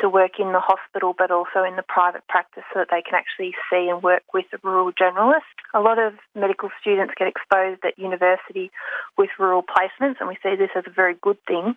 to 0.00 0.08
work 0.08 0.38
in 0.38 0.52
the 0.52 0.60
hospital 0.60 1.14
but 1.16 1.30
also 1.30 1.64
in 1.66 1.76
the 1.76 1.82
private 1.88 2.26
practice 2.28 2.62
so 2.72 2.80
that 2.80 2.88
they 2.90 3.02
can 3.02 3.14
actually 3.14 3.54
see 3.70 3.88
and 3.88 4.02
work 4.02 4.22
with 4.34 4.44
a 4.52 4.58
rural 4.62 4.92
generalist. 4.92 5.56
A 5.74 5.80
lot 5.80 5.98
of 5.98 6.14
medical 6.34 6.68
students 6.80 7.14
get 7.16 7.28
exposed 7.28 7.80
at 7.84 7.98
university 7.98 8.70
with 9.16 9.30
rural 9.38 9.62
placements 9.62 10.16
and 10.20 10.28
we 10.28 10.36
see 10.42 10.54
this 10.54 10.70
as 10.76 10.84
a 10.86 10.90
very 10.90 11.14
good 11.20 11.38
thing, 11.46 11.74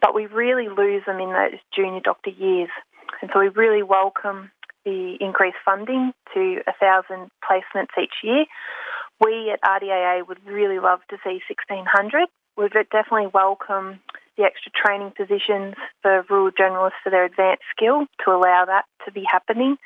but 0.00 0.14
we 0.14 0.26
really 0.26 0.68
lose 0.68 1.02
them 1.06 1.18
in 1.18 1.32
those 1.32 1.58
junior 1.74 2.00
doctor 2.00 2.30
years. 2.30 2.70
And 3.20 3.30
so 3.32 3.40
we 3.40 3.48
really 3.48 3.82
welcome 3.82 4.50
the 4.86 5.18
increased 5.20 5.58
funding 5.64 6.12
to 6.32 6.62
1,000 6.80 7.28
placements 7.44 7.92
each 8.00 8.14
year. 8.22 8.46
We 9.20 9.50
at 9.50 9.60
RDAA 9.60 10.26
would 10.26 10.38
really 10.46 10.78
love 10.78 11.00
to 11.10 11.16
see 11.24 11.40
1,600. 11.68 12.28
We'd 12.56 12.72
definitely 12.90 13.26
welcome 13.34 14.00
the 14.38 14.44
extra 14.44 14.70
training 14.72 15.12
positions 15.16 15.74
for 16.02 16.24
rural 16.30 16.50
generalists 16.52 17.00
for 17.02 17.10
their 17.10 17.24
advanced 17.24 17.64
skill 17.76 18.06
to 18.24 18.30
allow 18.30 18.64
that 18.66 18.84
to 19.04 19.12
be 19.12 19.24
happening. 19.30 19.76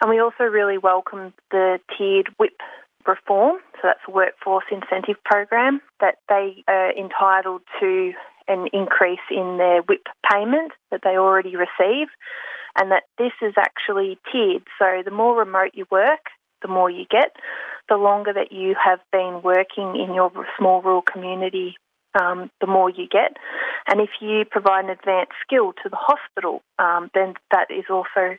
And 0.00 0.10
we 0.10 0.18
also 0.20 0.44
really 0.44 0.78
welcome 0.78 1.34
the 1.50 1.78
tiered 1.96 2.28
WIP 2.38 2.60
reform, 3.06 3.58
so 3.74 3.80
that's 3.84 4.00
a 4.06 4.10
workforce 4.10 4.64
incentive 4.70 5.16
program, 5.24 5.80
that 6.00 6.16
they 6.28 6.62
are 6.68 6.92
entitled 6.92 7.62
to 7.80 8.12
an 8.48 8.68
increase 8.72 9.26
in 9.30 9.58
their 9.58 9.82
WIP 9.82 10.06
payment 10.30 10.72
that 10.90 11.00
they 11.04 11.16
already 11.16 11.54
receive, 11.56 12.08
and 12.78 12.90
that 12.90 13.04
this 13.18 13.32
is 13.42 13.54
actually 13.58 14.18
tiered. 14.32 14.62
So 14.78 15.02
the 15.04 15.10
more 15.10 15.38
remote 15.38 15.72
you 15.74 15.86
work, 15.90 16.26
the 16.62 16.68
more 16.68 16.90
you 16.90 17.04
get. 17.10 17.36
The 17.88 17.96
longer 17.96 18.32
that 18.32 18.52
you 18.52 18.74
have 18.82 19.00
been 19.12 19.40
working 19.42 19.96
in 19.96 20.14
your 20.14 20.30
small 20.58 20.82
rural 20.82 21.02
community, 21.02 21.76
um, 22.20 22.50
the 22.60 22.66
more 22.66 22.90
you 22.90 23.06
get. 23.08 23.36
And 23.86 24.00
if 24.00 24.10
you 24.20 24.44
provide 24.50 24.84
an 24.84 24.90
advanced 24.90 25.32
skill 25.46 25.72
to 25.82 25.88
the 25.88 25.96
hospital, 25.96 26.62
um, 26.78 27.10
then 27.14 27.34
that 27.50 27.70
is 27.70 27.84
also 27.90 28.36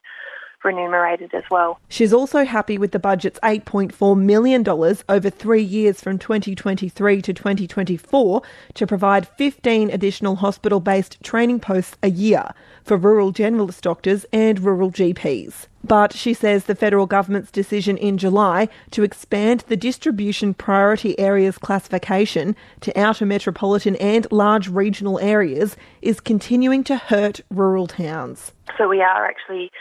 remunerated 0.63 1.33
as 1.33 1.43
well. 1.49 1.79
She's 1.89 2.13
also 2.13 2.45
happy 2.45 2.77
with 2.77 2.91
the 2.91 2.99
budget's 2.99 3.39
$8.4 3.41 4.17
million 4.17 4.67
over 4.67 5.29
three 5.29 5.63
years 5.63 6.01
from 6.01 6.17
2023 6.17 7.21
to 7.21 7.33
2024 7.33 8.41
to 8.73 8.87
provide 8.87 9.27
15 9.27 9.89
additional 9.89 10.37
hospital 10.37 10.79
based 10.79 11.21
training 11.23 11.59
posts 11.59 11.97
a 12.03 12.09
year 12.09 12.53
for 12.83 12.97
rural 12.97 13.31
generalist 13.31 13.81
doctors 13.81 14.25
and 14.31 14.59
rural 14.59 14.91
GPs. 14.91 15.67
But 15.83 16.13
she 16.13 16.33
says 16.33 16.65
the 16.65 16.75
federal 16.75 17.05
government's 17.05 17.51
decision 17.51 17.97
in 17.97 18.17
July 18.17 18.67
to 18.91 19.03
expand 19.03 19.63
the 19.67 19.77
distribution 19.77 20.53
priority 20.53 21.17
areas 21.17 21.57
classification 21.57 22.55
to 22.81 22.99
outer 22.99 23.25
metropolitan 23.25 23.95
and 23.95 24.27
large 24.31 24.67
regional 24.67 25.19
areas 25.19 25.77
is 26.01 26.19
continuing 26.19 26.83
to 26.83 26.97
hurt 26.97 27.39
rural 27.49 27.87
towns. 27.87 28.51
So 28.77 28.89
we 28.89 29.01
are 29.01 29.25
actually 29.25 29.71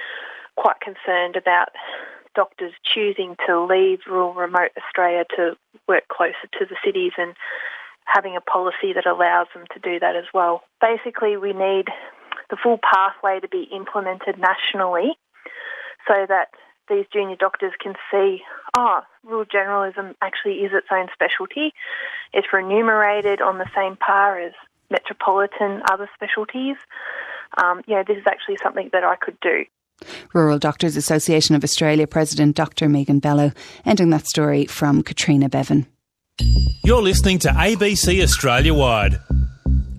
quite 0.59 0.81
concerned 0.81 1.37
about 1.37 1.69
doctors 2.35 2.73
choosing 2.83 3.37
to 3.47 3.65
leave 3.65 4.01
rural 4.07 4.35
remote 4.35 4.71
Australia 4.77 5.25
to 5.37 5.57
work 5.87 6.09
closer 6.09 6.47
to 6.59 6.67
the 6.67 6.77
cities 6.85 7.13
and 7.17 7.35
having 8.05 8.37
a 8.37 8.41
policy 8.41 8.93
that 8.95 9.07
allows 9.07 9.47
them 9.55 9.65
to 9.73 9.79
do 9.79 10.01
that 10.01 10.17
as 10.17 10.25
well. 10.35 10.63
Basically, 10.81 11.37
we 11.37 11.53
need 11.53 11.87
the 12.51 12.57
full 12.57 12.79
pathway 12.79 13.39
to 13.41 13.49
be 13.49 13.69
implemented 13.73 14.39
nationally 14.39 15.17
so 16.07 16.27
that 16.29 16.49
these 16.89 17.05
junior 17.13 17.37
doctors 17.37 17.73
can 17.79 17.95
see, 18.11 18.43
oh, 18.77 19.01
rural 19.23 19.45
generalism 19.45 20.15
actually 20.23 20.65
is 20.65 20.73
its 20.73 20.89
own 20.91 21.09
specialty. 21.13 21.75
It's 22.33 22.53
remunerated 22.53 23.41
on 23.43 23.59
the 23.59 23.71
same 23.77 23.97
par 23.97 24.41
as 24.41 24.53
metropolitan 24.91 25.83
other 25.91 26.09
specialties. 26.15 26.77
Um, 27.63 27.83
you 27.87 27.95
know, 27.95 28.05
this 28.07 28.17
is 28.17 28.27
actually 28.27 28.57
something 28.63 28.89
that 28.93 29.05
I 29.05 29.17
could 29.17 29.39
do. 29.41 29.65
Rural 30.33 30.59
Doctors 30.59 30.97
Association 30.97 31.55
of 31.55 31.65
Australia 31.65 32.07
President 32.07 32.57
Dr. 32.57 32.89
Megan 32.89 33.19
Bello, 33.19 33.53
ending 33.85 34.11
that 34.11 34.27
story 34.27 34.67
from 34.67 35.03
Katrina 35.03 35.49
Bevan. 35.49 35.87
You're 36.85 37.03
listening 37.03 37.39
to 37.41 37.49
ABC 37.49 38.23
Australia 38.23 38.73
Wide. 38.75 39.19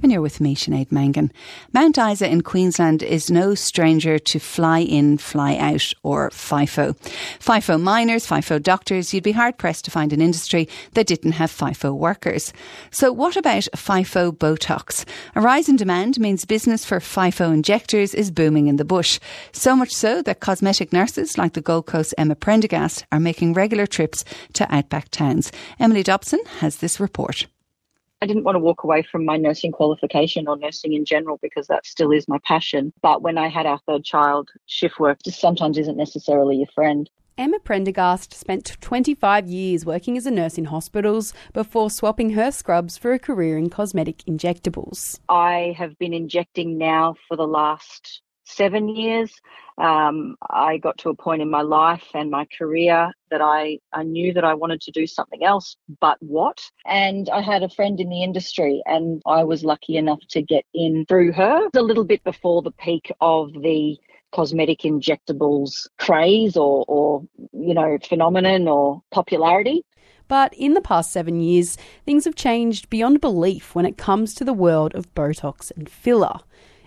And 0.01 0.13
you're 0.13 0.21
with 0.21 0.39
me, 0.39 0.55
Sinead 0.55 0.93
Mangan. 0.93 1.29
Mount 1.73 1.97
Isa 1.97 2.29
in 2.29 2.41
Queensland 2.41 3.03
is 3.03 3.29
no 3.29 3.53
stranger 3.53 4.17
to 4.17 4.39
fly 4.39 4.79
in, 4.79 5.17
fly 5.17 5.57
out, 5.57 5.91
or 6.03 6.29
FIFO. 6.29 6.97
FIFO 7.39 7.81
miners, 7.81 8.25
FIFO 8.25 8.63
doctors, 8.63 9.13
you'd 9.13 9.25
be 9.25 9.33
hard 9.33 9.57
pressed 9.57 9.83
to 9.85 9.91
find 9.91 10.13
an 10.13 10.21
industry 10.21 10.69
that 10.93 11.07
didn't 11.07 11.33
have 11.33 11.51
FIFO 11.51 11.93
workers. 11.93 12.53
So, 12.91 13.11
what 13.11 13.35
about 13.35 13.67
FIFO 13.75 14.37
Botox? 14.37 15.03
A 15.35 15.41
rise 15.41 15.67
in 15.67 15.75
demand 15.75 16.17
means 16.17 16.45
business 16.45 16.85
for 16.85 16.99
FIFO 16.99 17.53
injectors 17.53 18.15
is 18.15 18.31
booming 18.31 18.67
in 18.67 18.77
the 18.77 18.85
bush. 18.85 19.19
So 19.51 19.75
much 19.75 19.91
so 19.91 20.21
that 20.21 20.39
cosmetic 20.39 20.93
nurses 20.93 21.37
like 21.37 21.53
the 21.53 21.61
Gold 21.61 21.87
Coast 21.87 22.15
Emma 22.17 22.35
Prendergast 22.35 23.05
are 23.11 23.19
making 23.19 23.53
regular 23.53 23.85
trips 23.85 24.23
to 24.53 24.73
outback 24.73 25.09
towns. 25.09 25.51
Emily 25.77 26.03
Dobson 26.03 26.39
has 26.59 26.77
this 26.77 27.01
report. 27.01 27.47
I 28.21 28.25
didn't 28.25 28.43
want 28.43 28.55
to 28.55 28.59
walk 28.59 28.83
away 28.83 29.01
from 29.01 29.23
my 29.23 29.37
nursing 29.37 29.71
qualification 29.71 30.47
or 30.47 30.57
nursing 30.57 30.91
in 30.91 31.05
general 31.05 31.39
because 31.41 31.67
that 31.67 31.85
still 31.85 32.11
is 32.11 32.27
my 32.27 32.37
passion. 32.45 32.91
But 33.01 33.21
when 33.21 33.37
I 33.37 33.47
had 33.47 33.65
our 33.65 33.79
third 33.87 34.03
child, 34.03 34.49
shift 34.65 34.99
work 34.99 35.23
just 35.23 35.39
sometimes 35.39 35.77
isn't 35.77 35.95
necessarily 35.95 36.57
your 36.57 36.67
friend. 36.75 37.09
Emma 37.37 37.57
Prendergast 37.59 38.33
spent 38.33 38.75
25 38.81 39.47
years 39.47 39.85
working 39.85 40.17
as 40.17 40.25
a 40.25 40.31
nurse 40.31 40.57
in 40.57 40.65
hospitals 40.65 41.33
before 41.53 41.89
swapping 41.89 42.31
her 42.31 42.51
scrubs 42.51 42.97
for 42.97 43.13
a 43.13 43.19
career 43.19 43.57
in 43.57 43.69
cosmetic 43.69 44.17
injectables. 44.25 45.19
I 45.29 45.73
have 45.77 45.97
been 45.97 46.13
injecting 46.13 46.77
now 46.77 47.15
for 47.29 47.37
the 47.37 47.47
last 47.47 48.21
seven 48.49 48.89
years. 48.89 49.31
Um, 49.77 50.35
I 50.49 50.77
got 50.77 50.97
to 50.99 51.09
a 51.09 51.15
point 51.15 51.41
in 51.41 51.49
my 51.49 51.61
life 51.61 52.03
and 52.13 52.29
my 52.29 52.45
career 52.57 53.11
that 53.31 53.41
I, 53.41 53.79
I 53.93 54.03
knew 54.03 54.33
that 54.33 54.43
I 54.43 54.53
wanted 54.53 54.81
to 54.81 54.91
do 54.91 55.07
something 55.07 55.43
else, 55.43 55.77
but 56.01 56.17
what? 56.19 56.59
And 56.85 57.29
I 57.29 57.41
had 57.41 57.63
a 57.63 57.69
friend 57.69 57.99
in 57.99 58.09
the 58.09 58.23
industry, 58.23 58.81
and 58.85 59.21
I 59.25 59.43
was 59.43 59.63
lucky 59.63 59.95
enough 59.95 60.19
to 60.31 60.41
get 60.41 60.65
in 60.73 61.05
through 61.07 61.31
her 61.33 61.69
a 61.73 61.81
little 61.81 62.03
bit 62.03 62.23
before 62.23 62.61
the 62.61 62.71
peak 62.71 63.11
of 63.21 63.53
the 63.53 63.97
cosmetic 64.31 64.81
injectables 64.81 65.87
craze 65.97 66.55
or, 66.55 66.85
or 66.87 67.23
you 67.51 67.73
know 67.73 67.97
phenomenon 68.07 68.67
or 68.67 69.01
popularity 69.11 69.83
but 70.29 70.53
in 70.53 70.75
the 70.75 70.81
past 70.81 71.11
seven 71.11 71.41
years, 71.41 71.75
things 72.05 72.23
have 72.25 72.35
changed 72.35 72.89
beyond 72.91 73.19
belief 73.19 73.73
when 73.73 73.85
it 73.87 73.97
comes 73.97 74.35
to 74.35 74.45
the 74.45 74.53
world 74.53 74.93
of 74.93 75.13
Botox 75.15 75.71
and 75.75 75.89
filler. 75.89 76.39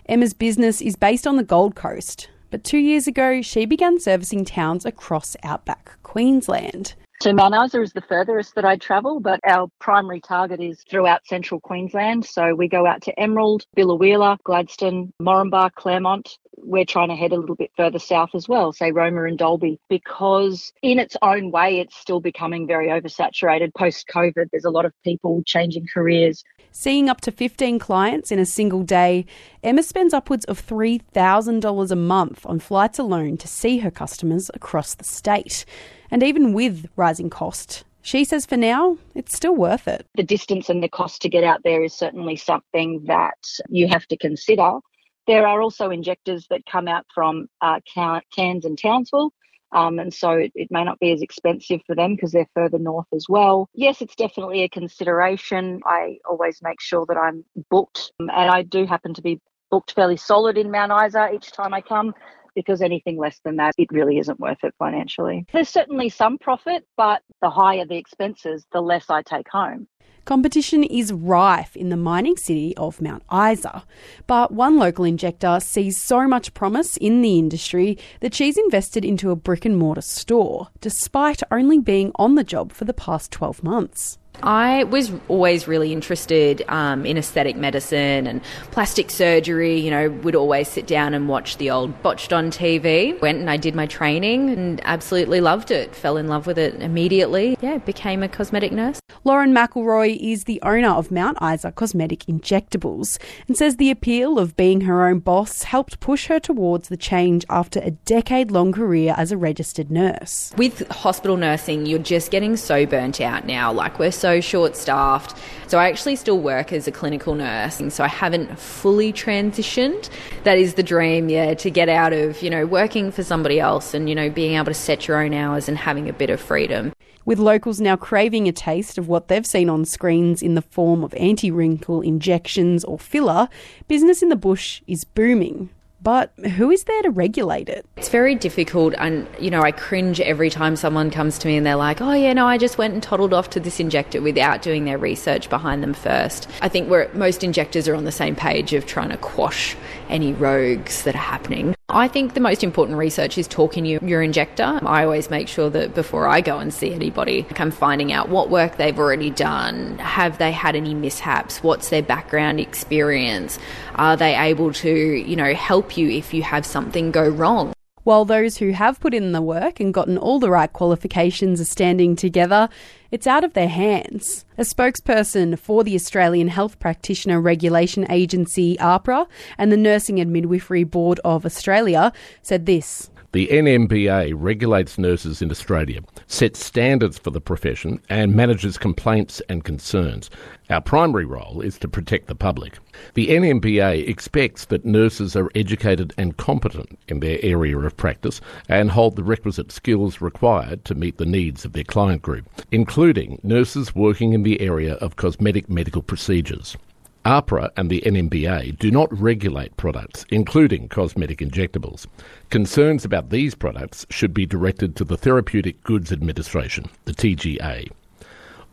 Emma's 0.07 0.33
business 0.33 0.81
is 0.81 0.97
based 0.97 1.25
on 1.25 1.37
the 1.37 1.43
Gold 1.43 1.75
Coast, 1.75 2.29
but 2.51 2.63
two 2.63 2.77
years 2.77 3.07
ago 3.07 3.41
she 3.41 3.65
began 3.65 4.01
servicing 4.01 4.43
towns 4.43 4.85
across 4.85 5.37
outback 5.43 5.93
Queensland. 6.03 6.93
So 7.21 7.31
Mount 7.31 7.73
is 7.73 7.93
the 7.93 8.01
furthest 8.01 8.55
that 8.55 8.65
I 8.65 8.75
travel, 8.75 9.21
but 9.21 9.39
our 9.47 9.69
primary 9.79 10.19
target 10.19 10.59
is 10.59 10.83
throughout 10.89 11.25
central 11.25 11.61
Queensland. 11.61 12.25
So 12.25 12.53
we 12.53 12.67
go 12.67 12.85
out 12.85 13.01
to 13.03 13.17
Emerald, 13.17 13.65
Biloela, 13.77 14.37
Gladstone, 14.43 15.13
Moranbah, 15.21 15.73
Clermont. 15.73 16.37
We're 16.57 16.85
trying 16.85 17.09
to 17.09 17.15
head 17.15 17.31
a 17.31 17.37
little 17.37 17.55
bit 17.55 17.71
further 17.77 17.99
south 17.99 18.31
as 18.35 18.49
well, 18.49 18.73
say 18.73 18.91
Roma 18.91 19.23
and 19.23 19.37
Dalby, 19.37 19.79
because 19.89 20.73
in 20.81 20.99
its 20.99 21.15
own 21.21 21.51
way, 21.51 21.79
it's 21.79 21.95
still 21.95 22.19
becoming 22.19 22.67
very 22.67 22.87
oversaturated 22.87 23.73
post 23.73 24.07
COVID. 24.13 24.49
There's 24.51 24.65
a 24.65 24.69
lot 24.69 24.85
of 24.85 24.93
people 25.03 25.43
changing 25.45 25.87
careers. 25.93 26.43
Seeing 26.71 27.07
up 27.07 27.21
to 27.21 27.31
15 27.31 27.79
clients 27.79 28.31
in 28.31 28.39
a 28.39 28.45
single 28.45 28.81
day, 28.83 29.25
Emma 29.63 29.83
spends 29.83 30.13
upwards 30.13 30.43
of 30.45 30.65
$3,000 30.65 31.91
a 31.91 31.95
month 31.95 32.45
on 32.45 32.59
flights 32.59 32.99
alone 32.99 33.37
to 33.37 33.47
see 33.47 33.77
her 33.79 33.91
customers 33.91 34.49
across 34.53 34.95
the 34.95 35.03
state. 35.03 35.65
And 36.13 36.21
even 36.21 36.53
with 36.53 36.87
rising 36.95 37.31
cost, 37.31 37.85
she 38.03 38.23
says 38.23 38.45
for 38.45 38.55
now, 38.55 38.99
it's 39.15 39.35
still 39.35 39.55
worth 39.55 39.87
it. 39.87 40.05
The 40.13 40.21
distance 40.21 40.69
and 40.69 40.83
the 40.83 40.87
cost 40.87 41.23
to 41.23 41.29
get 41.29 41.43
out 41.43 41.61
there 41.63 41.83
is 41.83 41.91
certainly 41.93 42.35
something 42.35 43.03
that 43.05 43.39
you 43.67 43.87
have 43.87 44.05
to 44.09 44.17
consider. 44.17 44.77
There 45.25 45.47
are 45.47 45.59
also 45.59 45.89
injectors 45.89 46.45
that 46.51 46.67
come 46.67 46.87
out 46.87 47.07
from 47.15 47.47
uh, 47.61 47.79
Cairns 47.91 48.63
and 48.63 48.77
Townsville 48.77 49.33
um, 49.73 49.97
and 49.97 50.13
so 50.13 50.31
it, 50.33 50.51
it, 50.53 50.67
may 50.69 50.83
not 50.83 50.99
be 50.99 51.11
as 51.11 51.23
expensive 51.23 51.81
for 51.87 51.95
them 51.95 52.15
because 52.15 52.31
they're 52.31 52.47
further 52.53 52.77
north 52.77 53.07
as 53.11 53.25
well. 53.27 53.67
Yes, 53.73 54.01
it's 54.01 54.15
definitely 54.15 54.61
a 54.61 54.69
consideration. 54.69 55.81
I 55.83 56.19
always 56.29 56.61
make 56.61 56.79
sure 56.79 57.07
that 57.07 57.17
I'm 57.17 57.43
booked, 57.71 58.11
and 58.19 58.29
I 58.31 58.61
do 58.61 58.85
happen 58.85 59.15
to 59.15 59.21
be 59.23 59.41
booked 59.71 59.93
fairly 59.93 60.17
solid 60.17 60.59
in 60.59 60.69
Mount 60.69 60.91
Isa 61.07 61.31
each 61.33 61.51
time 61.51 61.73
I 61.73 61.81
come 61.81 62.13
because 62.55 62.81
anything 62.81 63.17
less 63.17 63.39
than 63.43 63.57
that, 63.57 63.73
it 63.77 63.91
really 63.91 64.17
isn't 64.17 64.39
worth 64.39 64.63
it 64.63 64.73
financially. 64.79 65.45
There's 65.51 65.69
certainly 65.69 66.09
some 66.09 66.37
profit, 66.37 66.85
but 66.97 67.21
the 67.41 67.49
higher 67.49 67.85
the 67.85 67.97
expenses, 67.97 68.65
the 68.71 68.81
less 68.81 69.09
I 69.09 69.21
take 69.21 69.49
home. 69.49 69.87
Competition 70.25 70.85
is 70.85 71.11
rife 71.11 71.75
in 71.75 71.89
the 71.89 71.97
mining 71.97 72.37
city 72.37 72.73
of 72.77 73.01
Mount 73.01 73.23
Isa, 73.33 73.83
but 74.25 74.51
one 74.51 74.77
local 74.77 75.03
injector 75.03 75.59
sees 75.59 75.99
so 75.99 76.29
much 76.29 76.53
promise 76.53 76.95
in 76.95 77.21
the 77.21 77.37
industry 77.37 77.97
that 78.21 78.33
she's 78.33 78.57
invested 78.57 79.03
into 79.03 79.31
a 79.31 79.35
brick 79.35 79.65
and 79.65 79.77
mortar 79.77 79.99
store, 79.99 80.69
despite 80.79 81.43
only 81.51 81.77
being 81.77 82.13
on 82.15 82.35
the 82.35 82.43
job 82.45 82.71
for 82.71 82.85
the 82.85 82.93
past 82.93 83.31
12 83.33 83.63
months. 83.63 84.17
I 84.41 84.83
was 84.85 85.11
always 85.27 85.67
really 85.67 85.93
interested 85.93 86.63
um, 86.67 87.05
in 87.05 87.17
aesthetic 87.17 87.55
medicine 87.55 88.27
and 88.27 88.41
plastic 88.71 89.09
surgery. 89.09 89.79
You 89.79 89.91
know, 89.91 90.09
would 90.09 90.35
always 90.35 90.67
sit 90.67 90.87
down 90.87 91.13
and 91.13 91.29
watch 91.29 91.57
the 91.57 91.69
old 91.69 92.01
botched 92.01 92.33
on 92.33 92.51
TV. 92.51 93.19
Went 93.21 93.39
and 93.39 93.49
I 93.49 93.57
did 93.57 93.75
my 93.75 93.85
training 93.85 94.49
and 94.49 94.81
absolutely 94.85 95.41
loved 95.41 95.71
it. 95.71 95.95
Fell 95.95 96.17
in 96.17 96.27
love 96.27 96.47
with 96.47 96.57
it 96.57 96.75
immediately. 96.81 97.57
Yeah, 97.61 97.77
became 97.77 98.23
a 98.23 98.27
cosmetic 98.27 98.71
nurse. 98.71 98.99
Lauren 99.23 99.53
McElroy 99.53 100.17
is 100.19 100.45
the 100.45 100.61
owner 100.63 100.89
of 100.89 101.11
Mount 101.11 101.37
Isa 101.41 101.71
Cosmetic 101.71 102.21
Injectables 102.21 103.19
and 103.47 103.57
says 103.57 103.77
the 103.77 103.91
appeal 103.91 104.39
of 104.39 104.57
being 104.57 104.81
her 104.81 105.07
own 105.07 105.19
boss 105.19 105.63
helped 105.63 105.99
push 105.99 106.27
her 106.27 106.39
towards 106.39 106.89
the 106.89 106.97
change 106.97 107.45
after 107.49 107.79
a 107.79 107.91
decade 107.91 108.51
long 108.51 108.71
career 108.71 109.13
as 109.17 109.31
a 109.31 109.37
registered 109.37 109.91
nurse. 109.91 110.51
With 110.57 110.87
hospital 110.89 111.37
nursing, 111.37 111.85
you're 111.85 111.99
just 111.99 112.31
getting 112.31 112.57
so 112.57 112.85
burnt 112.85 113.21
out 113.21 113.45
now. 113.45 113.71
Like, 113.71 113.99
we're 113.99 114.11
so 114.11 114.22
short 114.41 114.75
staffed. 114.75 115.37
So 115.67 115.77
I 115.79 115.89
actually 115.89 116.15
still 116.15 116.39
work 116.39 116.71
as 116.71 116.87
a 116.87 116.91
clinical 116.91 117.35
nurse, 117.35 117.79
and 117.79 117.91
so 117.91 118.03
I 118.03 118.07
haven't 118.07 118.59
fully 118.59 119.11
transitioned. 119.11 120.09
That 120.43 120.57
is 120.57 120.75
the 120.75 120.83
dream, 120.83 121.29
yeah, 121.29 121.53
to 121.55 121.69
get 121.69 121.89
out 121.89 122.13
of, 122.13 122.41
you 122.41 122.49
know, 122.49 122.65
working 122.65 123.11
for 123.11 123.23
somebody 123.23 123.59
else 123.59 123.93
and, 123.93 124.07
you 124.07 124.15
know, 124.15 124.29
being 124.29 124.55
able 124.55 124.65
to 124.65 124.73
set 124.73 125.07
your 125.07 125.23
own 125.23 125.33
hours 125.33 125.67
and 125.67 125.77
having 125.77 126.09
a 126.09 126.13
bit 126.13 126.29
of 126.29 126.39
freedom. 126.39 126.93
With 127.25 127.39
locals 127.39 127.79
now 127.79 127.95
craving 127.95 128.47
a 128.47 128.51
taste 128.51 128.97
of 128.97 129.07
what 129.07 129.29
they've 129.29 129.45
seen 129.45 129.69
on 129.69 129.85
screens 129.85 130.41
in 130.41 130.55
the 130.55 130.61
form 130.61 131.03
of 131.03 131.13
anti 131.13 131.49
wrinkle 131.51 132.01
injections 132.01 132.83
or 132.83 132.99
filler, 132.99 133.47
business 133.87 134.21
in 134.21 134.29
the 134.29 134.35
bush 134.35 134.81
is 134.87 135.05
booming. 135.05 135.69
But 136.03 136.33
who 136.57 136.69
is 136.69 136.83
there 136.83 137.01
to 137.03 137.09
regulate 137.09 137.69
it? 137.69 137.85
It's 137.95 138.09
very 138.09 138.35
difficult, 138.35 138.93
and 138.97 139.25
you 139.39 139.49
know, 139.49 139.61
I 139.61 139.71
cringe 139.71 140.19
every 140.19 140.49
time 140.49 140.75
someone 140.75 141.09
comes 141.09 141.39
to 141.39 141.47
me 141.47 141.55
and 141.55 141.65
they're 141.65 141.77
like, 141.77 142.01
"Oh 142.01 142.11
yeah, 142.11 142.33
no, 142.33 142.45
I 142.45 142.57
just 142.57 142.77
went 142.77 142.93
and 142.93 143.01
toddled 143.01 143.33
off 143.33 143.49
to 143.51 143.59
this 143.61 143.79
injector 143.79 144.21
without 144.21 144.61
doing 144.61 144.83
their 144.83 144.97
research 144.97 145.49
behind 145.49 145.81
them 145.81 145.93
first. 145.93 146.49
I 146.61 146.67
think 146.67 146.89
where 146.89 147.09
most 147.13 147.41
injectors 147.41 147.87
are 147.87 147.95
on 147.95 148.03
the 148.03 148.11
same 148.11 148.35
page 148.35 148.73
of 148.73 148.85
trying 148.85 149.09
to 149.09 149.17
quash 149.17 149.77
any 150.09 150.33
rogues 150.33 151.03
that 151.03 151.15
are 151.15 151.19
happening. 151.19 151.73
I 151.89 152.07
think 152.07 152.33
the 152.33 152.39
most 152.39 152.63
important 152.63 152.97
research 152.97 153.37
is 153.37 153.45
talking 153.45 153.83
to 153.83 154.05
your 154.05 154.21
injector. 154.23 154.79
I 154.83 155.03
always 155.03 155.29
make 155.29 155.49
sure 155.49 155.69
that 155.69 155.93
before 155.93 156.27
I 156.27 156.39
go 156.39 156.57
and 156.57 156.73
see 156.73 156.93
anybody, 156.93 157.45
I'm 157.57 157.71
finding 157.71 158.13
out 158.13 158.29
what 158.29 158.49
work 158.49 158.77
they've 158.77 158.97
already 158.97 159.29
done. 159.29 159.97
Have 159.99 160.37
they 160.37 160.53
had 160.53 160.77
any 160.77 160.93
mishaps? 160.93 161.61
What's 161.61 161.89
their 161.89 162.01
background 162.01 162.61
experience? 162.61 163.59
Are 163.95 164.15
they 164.15 164.35
able 164.35 164.71
to, 164.73 164.89
you 164.89 165.35
know, 165.35 165.53
help 165.53 165.97
you 165.97 166.09
if 166.09 166.33
you 166.33 166.41
have 166.41 166.65
something 166.65 167.11
go 167.11 167.27
wrong? 167.27 167.72
While 168.03 168.25
those 168.25 168.57
who 168.57 168.71
have 168.71 168.99
put 168.99 169.13
in 169.13 169.31
the 169.31 169.41
work 169.41 169.79
and 169.79 169.93
gotten 169.93 170.17
all 170.17 170.39
the 170.39 170.49
right 170.49 170.71
qualifications 170.71 171.61
are 171.61 171.65
standing 171.65 172.15
together, 172.17 172.67
it's 173.11 173.27
out 173.27 173.43
of 173.43 173.53
their 173.53 173.69
hands. 173.69 174.43
A 174.57 174.63
spokesperson 174.63 175.57
for 175.57 175.83
the 175.83 175.95
Australian 175.95 176.49
Health 176.49 176.79
Practitioner 176.79 177.39
Regulation 177.39 178.05
Agency, 178.11 178.75
AHPRA, 178.77 179.27
and 179.57 179.71
the 179.71 179.77
Nursing 179.77 180.19
and 180.19 180.33
Midwifery 180.33 180.83
Board 180.83 181.21
of 181.23 181.45
Australia 181.45 182.11
said 182.41 182.65
this. 182.65 183.09
The 183.33 183.47
NMBA 183.47 184.35
regulates 184.37 184.99
nurses 184.99 185.41
in 185.41 185.49
Australia, 185.49 186.01
sets 186.27 186.63
standards 186.63 187.17
for 187.17 187.31
the 187.31 187.41
profession, 187.41 187.99
and 188.07 188.35
manages 188.35 188.77
complaints 188.77 189.41
and 189.49 189.63
concerns. 189.63 190.29
Our 190.69 190.81
primary 190.81 191.25
role 191.25 191.59
is 191.59 191.79
to 191.79 191.87
protect 191.87 192.27
the 192.27 192.35
public. 192.35 192.77
The 193.15 193.29
NMBA 193.29 194.07
expects 194.07 194.65
that 194.65 194.85
nurses 194.85 195.35
are 195.35 195.49
educated 195.55 196.13
and 196.15 196.37
competent 196.37 196.99
in 197.07 197.21
their 197.21 197.39
area 197.41 197.79
of 197.79 197.97
practice 197.97 198.39
and 198.69 198.91
hold 198.91 199.15
the 199.15 199.23
requisite 199.23 199.71
skills 199.71 200.21
required 200.21 200.85
to 200.85 200.93
meet 200.93 201.17
the 201.17 201.25
needs 201.25 201.65
of 201.65 201.73
their 201.73 201.83
client 201.83 202.21
group, 202.21 202.45
including 202.71 203.39
nurses 203.41 203.95
working 203.95 204.33
in 204.33 204.43
the 204.43 204.61
area 204.61 204.93
of 204.97 205.15
cosmetic 205.15 205.67
medical 205.67 206.03
procedures. 206.03 206.77
AHPRA 207.25 207.69
and 207.77 207.89
the 207.89 208.01
NMBA 208.01 208.77
do 208.79 208.91
not 208.91 209.17
regulate 209.17 209.77
products, 209.77 210.25
including 210.29 210.89
cosmetic 210.89 211.39
injectables. 211.39 212.05
Concerns 212.49 213.05
about 213.05 213.29
these 213.29 213.55
products 213.55 214.05
should 214.09 214.33
be 214.33 214.45
directed 214.45 214.95
to 214.97 215.05
the 215.05 215.15
Therapeutic 215.15 215.81
Goods 215.83 216.11
Administration, 216.11 216.85
the 217.05 217.13
TGA. 217.13 217.89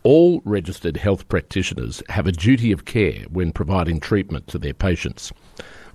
All 0.03 0.41
registered 0.43 0.97
health 0.97 1.29
practitioners 1.29 2.03
have 2.09 2.27
a 2.27 2.31
duty 2.33 2.73
of 2.73 2.83
care 2.83 3.23
when 3.29 3.53
providing 3.53 3.99
treatment 4.01 4.47
to 4.47 4.57
their 4.57 4.73
patients. 4.73 5.31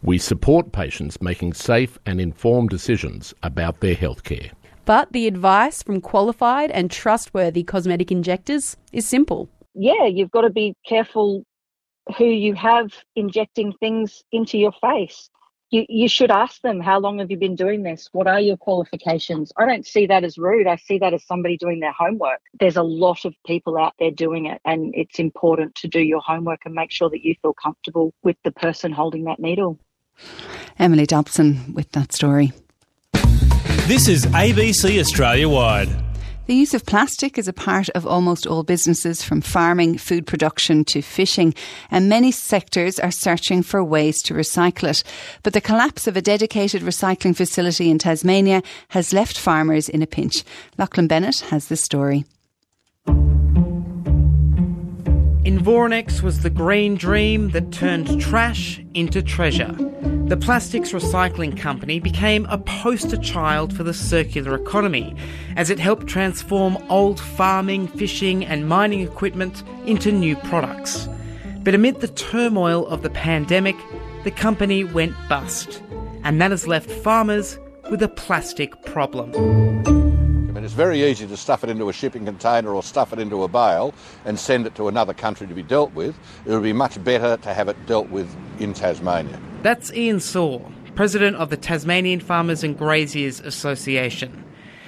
We 0.03 0.17
support 0.17 0.73
patients 0.73 1.21
making 1.21 1.55
safe 1.55 1.99
and 2.07 2.21
informed 2.21 2.71
decisions 2.71 3.35
about 3.43 3.81
their 3.81 3.95
health 3.95 4.23
care. 4.25 4.51
But 4.87 5.13
the 5.13 5.27
advice 5.27 5.83
from 5.83 6.01
qualified 6.01 6.71
and 6.71 6.91
trustworthy 6.91 7.65
cosmetic 7.65 8.11
injectors 8.11 8.77
is 8.93 9.07
simple. 9.07 9.51
Yeah, 9.75 10.07
you've 10.07 10.31
got 10.31 10.43
to 10.43 10.51
be 10.51 10.75
careful 10.89 11.45
who 12.17 12.25
you 12.27 12.55
have 12.55 12.93
injecting 13.15 13.73
things 13.75 14.23
into 14.33 14.59
your 14.59 14.73
face. 14.73 15.31
You, 15.71 15.85
you 15.89 16.09
should 16.09 16.31
ask 16.31 16.61
them, 16.63 16.81
how 16.81 17.01
long 17.01 17.19
have 17.19 17.31
you 17.31 17.37
been 17.37 17.57
doing 17.57 17.83
this? 17.83 18.09
What 18.13 18.29
are 18.29 18.39
your 18.39 18.57
qualifications? 18.57 19.53
I 19.57 19.67
don't 19.67 19.85
see 19.85 20.07
that 20.07 20.23
as 20.23 20.39
rude. 20.39 20.69
I 20.69 20.77
see 20.77 20.99
that 20.99 21.13
as 21.13 21.27
somebody 21.27 21.57
doing 21.57 21.81
their 21.81 21.93
homework. 21.93 22.41
There's 22.61 22.77
a 22.77 22.85
lot 22.85 23.25
of 23.25 23.35
people 23.45 23.77
out 23.77 23.95
there 23.99 24.13
doing 24.13 24.47
it, 24.47 24.61
and 24.65 24.95
it's 24.95 25.19
important 25.19 25.75
to 25.77 25.89
do 25.89 26.01
your 26.01 26.21
homework 26.21 26.61
and 26.65 26.75
make 26.75 26.93
sure 26.93 27.11
that 27.11 27.25
you 27.25 27.35
feel 27.43 27.55
comfortable 27.55 28.15
with 28.23 28.37
the 28.45 28.53
person 28.53 28.93
holding 28.93 29.25
that 29.25 29.41
needle. 29.41 29.81
Emily 30.79 31.05
Dobson 31.05 31.75
with 31.75 31.91
that 31.93 32.13
story. 32.13 32.53
This 33.87 34.09
is 34.09 34.25
ABC 34.27 35.01
Australia 35.01 35.49
Wide. 35.49 36.06
The 36.47 36.55
use 36.55 36.75
of 36.75 36.87
plastic 36.87 37.39
is 37.39 37.49
a 37.49 37.53
part 37.53 37.89
of 37.91 38.07
almost 38.07 38.47
all 38.47 38.63
businesses, 38.63 39.21
from 39.21 39.41
farming, 39.41 39.99
food 39.99 40.29
production 40.29 40.85
to 40.85 41.03
fishing, 41.03 41.55
and 41.91 42.09
many 42.09 42.31
sectors 42.31 43.01
are 43.01 43.11
searching 43.11 43.65
for 43.65 43.83
ways 43.83 44.23
to 44.23 44.35
recycle 44.35 44.89
it. 44.89 45.03
But 45.43 45.55
the 45.55 45.61
collapse 45.61 46.07
of 46.07 46.17
a 46.17 46.23
dedicated 46.23 46.83
recycling 46.83 47.35
facility 47.35 47.91
in 47.91 47.99
Tasmania 47.99 48.63
has 48.91 49.13
left 49.13 49.37
farmers 49.37 49.89
in 49.89 50.03
a 50.03 50.07
pinch. 50.07 50.45
Lachlan 50.79 51.09
Bennett 51.09 51.41
has 51.51 51.67
the 51.67 51.77
story. 51.77 52.25
Environex 55.47 56.23
was 56.23 56.41
the 56.41 56.51
green 56.51 56.97
dream 56.97 57.51
that 57.51 57.71
turned 57.71 58.21
trash 58.21 58.85
into 58.95 59.23
treasure. 59.23 59.73
The 60.27 60.37
plastics 60.37 60.91
recycling 60.91 61.57
company 61.57 62.01
became 62.01 62.47
a 62.47 62.59
poster 62.59 63.17
child 63.17 63.73
for 63.73 63.85
the 63.85 63.95
circular 63.95 64.57
economy 64.57 65.15
as 65.55 65.71
it 65.71 65.79
helped 65.79 66.09
transform 66.09 66.77
old 66.89 67.21
farming, 67.21 67.87
fishing, 67.87 68.45
and 68.45 68.69
mining 68.69 69.03
equipment 69.03 69.63
into 69.87 70.11
new 70.11 70.35
products. 70.35 71.09
But 71.61 71.77
amid 71.77 72.01
the 72.01 72.09
turmoil 72.09 72.85
of 72.89 73.03
the 73.03 73.11
pandemic, 73.11 73.77
the 74.25 74.33
company 74.33 74.83
went 74.83 75.15
bust, 75.29 75.81
and 76.25 76.43
that 76.43 76.51
has 76.51 76.67
left 76.67 76.91
farmers 76.91 77.57
with 77.89 78.03
a 78.03 78.09
plastic 78.09 78.85
problem. 78.85 79.76
Very 80.77 81.05
easy 81.05 81.27
to 81.27 81.39
stuff 81.39 81.65
it 81.65 81.71
into 81.71 81.89
a 81.89 81.93
shipping 81.95 82.27
container 82.27 82.75
or 82.75 82.83
stuff 82.83 83.11
it 83.15 83.19
into 83.19 83.45
a 83.45 83.49
bale 83.49 83.95
and 84.27 84.39
send 84.39 84.67
it 84.67 84.75
to 84.75 84.89
another 84.89 85.15
country 85.15 85.47
to 85.47 85.55
be 85.55 85.63
dealt 85.63 85.95
with. 85.95 86.15
It 86.45 86.51
would 86.51 86.63
be 86.63 86.75
much 86.75 87.03
better 87.03 87.39
to 87.39 87.55
have 87.55 87.71
it 87.71 87.87
dealt 87.87 88.11
with 88.11 88.29
in 88.59 88.75
Tasmania. 88.75 89.41
That's 89.63 89.91
Ian 89.95 90.21
Sauer, 90.21 90.71
president 90.95 91.39
of 91.39 91.49
the 91.49 91.57
Tasmanian 91.57 92.21
Farmers 92.21 92.63
and 92.63 92.77
Graziers 92.77 93.41
Association. 93.41 94.45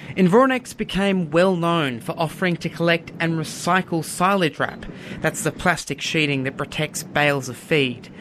Environex 0.09 0.77
became 0.77 1.31
well 1.31 1.55
known 1.55 2.01
for 2.01 2.11
offering 2.19 2.55
to 2.57 2.69
collect 2.69 3.11
and 3.19 3.39
recycle 3.39 4.05
silage 4.05 4.59
wrap. 4.59 4.85
That's 5.21 5.43
the 5.43 5.51
plastic 5.51 6.01
sheeting 6.01 6.43
that 6.43 6.55
protects 6.55 7.01
bales 7.01 7.49
of 7.49 7.57
feed. 7.57 8.13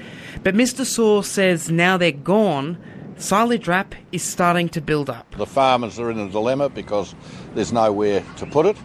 But 0.43 0.55
Mr. 0.55 0.87
Sauer 0.87 1.23
says 1.23 1.71
now 1.71 1.99
they're 1.99 2.13
gone, 2.13 2.79
silage 3.19 3.69
wrap 3.69 3.95
is 4.13 4.23
starting 4.23 4.69
to 4.71 4.81
build 4.81 5.11
up. 5.11 5.31
The 5.37 5.47
farmers 5.47 5.99
are 5.99 6.11
in 6.11 6.19
a 6.19 6.29
dilemma 6.29 6.69
because 6.69 7.15
there's 7.55 7.73
nowhere 7.73 8.25
to 8.37 8.47
put 8.47 8.67
it. 8.67 8.77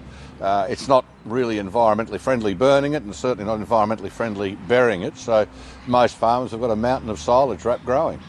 Uh, 0.41 0.67
it's 0.69 0.87
not 0.87 1.05
really 1.25 1.55
environmentally 1.55 2.19
friendly 2.19 2.53
burning 2.53 2.93
it 2.93 3.03
and 3.03 3.15
certainly 3.15 3.45
not 3.45 3.65
environmentally 3.65 4.11
friendly 4.11 4.55
burying 4.67 5.03
it, 5.03 5.15
so 5.17 5.47
most 5.87 6.17
farmers 6.17 6.51
have 6.51 6.59
got 6.59 6.71
a 6.71 6.75
mountain 6.75 7.09
of 7.09 7.19
silage 7.19 7.63
wrap 7.63 7.83
growing. 7.85 8.19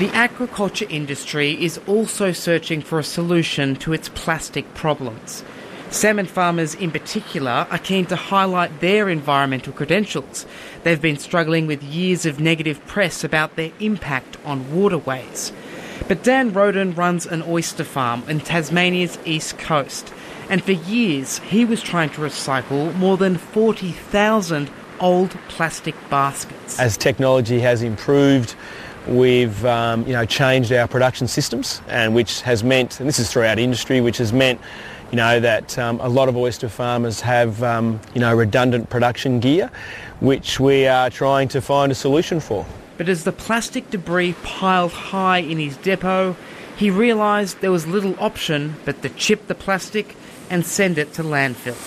The 0.00 0.10
agriculture 0.12 0.86
industry 0.90 1.52
is 1.52 1.78
also 1.86 2.32
searching 2.32 2.82
for 2.82 2.98
a 2.98 3.04
solution 3.04 3.76
to 3.76 3.92
its 3.92 4.08
plastic 4.08 4.74
problems. 4.74 5.44
Salmon 5.94 6.26
farmers, 6.26 6.74
in 6.74 6.90
particular, 6.90 7.68
are 7.70 7.78
keen 7.78 8.04
to 8.06 8.16
highlight 8.16 8.80
their 8.80 9.08
environmental 9.08 9.72
credentials. 9.72 10.44
They've 10.82 11.00
been 11.00 11.18
struggling 11.18 11.68
with 11.68 11.84
years 11.84 12.26
of 12.26 12.40
negative 12.40 12.84
press 12.86 13.22
about 13.22 13.54
their 13.54 13.70
impact 13.78 14.36
on 14.44 14.74
waterways. 14.74 15.52
But 16.08 16.24
Dan 16.24 16.52
Roden 16.52 16.96
runs 16.96 17.26
an 17.26 17.44
oyster 17.44 17.84
farm 17.84 18.24
in 18.26 18.40
Tasmania's 18.40 19.18
east 19.24 19.56
coast, 19.58 20.12
and 20.50 20.64
for 20.64 20.72
years 20.72 21.38
he 21.38 21.64
was 21.64 21.80
trying 21.80 22.10
to 22.10 22.22
recycle 22.22 22.92
more 22.96 23.16
than 23.16 23.36
40,000 23.36 24.68
old 24.98 25.30
plastic 25.46 25.94
baskets. 26.10 26.78
As 26.80 26.96
technology 26.96 27.60
has 27.60 27.82
improved, 27.82 28.56
we've 29.06 29.64
um, 29.64 30.04
you 30.08 30.12
know 30.12 30.24
changed 30.24 30.72
our 30.72 30.88
production 30.88 31.28
systems, 31.28 31.80
and 31.86 32.16
which 32.16 32.40
has 32.40 32.64
meant, 32.64 32.98
and 32.98 33.08
this 33.08 33.20
is 33.20 33.30
throughout 33.30 33.60
industry, 33.60 34.00
which 34.00 34.18
has 34.18 34.32
meant 34.32 34.60
you 35.14 35.16
know 35.16 35.38
that 35.38 35.78
um, 35.78 36.00
a 36.00 36.08
lot 36.08 36.28
of 36.28 36.36
oyster 36.36 36.68
farmers 36.68 37.20
have 37.20 37.62
um, 37.62 38.00
you 38.14 38.20
know 38.20 38.34
redundant 38.34 38.90
production 38.90 39.38
gear, 39.38 39.70
which 40.18 40.58
we 40.58 40.88
are 40.88 41.08
trying 41.08 41.46
to 41.46 41.60
find 41.60 41.92
a 41.92 41.94
solution 41.94 42.40
for. 42.40 42.66
But 42.98 43.08
as 43.08 43.22
the 43.22 43.30
plastic 43.30 43.90
debris 43.90 44.34
piled 44.42 44.90
high 44.90 45.38
in 45.38 45.58
his 45.60 45.76
depot, 45.76 46.34
he 46.76 46.90
realised 46.90 47.60
there 47.60 47.70
was 47.70 47.86
little 47.86 48.16
option 48.18 48.74
but 48.84 49.02
to 49.02 49.08
chip 49.08 49.46
the 49.46 49.54
plastic 49.54 50.16
and 50.50 50.66
send 50.66 50.98
it 50.98 51.12
to 51.12 51.22
landfill. 51.22 51.78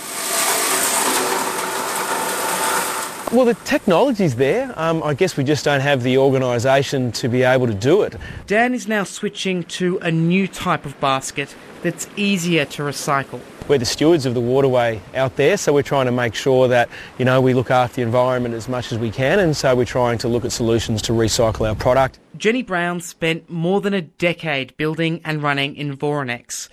Well, 3.30 3.44
the 3.44 3.52
technology's 3.66 4.36
there. 4.36 4.72
Um, 4.74 5.02
I 5.02 5.12
guess 5.12 5.36
we 5.36 5.44
just 5.44 5.66
don't 5.66 5.82
have 5.82 6.02
the 6.02 6.16
organisation 6.16 7.12
to 7.12 7.28
be 7.28 7.42
able 7.42 7.66
to 7.66 7.74
do 7.74 8.00
it. 8.00 8.16
Dan 8.46 8.72
is 8.72 8.88
now 8.88 9.04
switching 9.04 9.64
to 9.64 9.98
a 9.98 10.10
new 10.10 10.48
type 10.48 10.86
of 10.86 10.98
basket 10.98 11.54
that's 11.82 12.08
easier 12.16 12.64
to 12.64 12.82
recycle. 12.82 13.40
We're 13.68 13.78
the 13.78 13.84
stewards 13.84 14.24
of 14.24 14.34
the 14.34 14.40
waterway 14.40 15.00
out 15.14 15.36
there, 15.36 15.56
so 15.58 15.74
we're 15.74 15.82
trying 15.82 16.06
to 16.06 16.12
make 16.12 16.34
sure 16.34 16.68
that 16.68 16.88
you 17.18 17.24
know 17.24 17.40
we 17.40 17.52
look 17.52 17.70
after 17.70 17.96
the 17.96 18.02
environment 18.02 18.54
as 18.54 18.68
much 18.68 18.92
as 18.92 18.98
we 18.98 19.10
can, 19.10 19.38
and 19.38 19.56
so 19.56 19.74
we're 19.74 19.84
trying 19.84 20.18
to 20.18 20.28
look 20.28 20.44
at 20.44 20.52
solutions 20.52 21.02
to 21.02 21.12
recycle 21.12 21.68
our 21.68 21.74
product. 21.74 22.18
Jenny 22.36 22.62
Brown 22.62 23.00
spent 23.00 23.50
more 23.50 23.80
than 23.80 23.92
a 23.92 24.00
decade 24.00 24.76
building 24.76 25.20
and 25.24 25.42
running 25.42 25.74
Environex. 25.74 26.68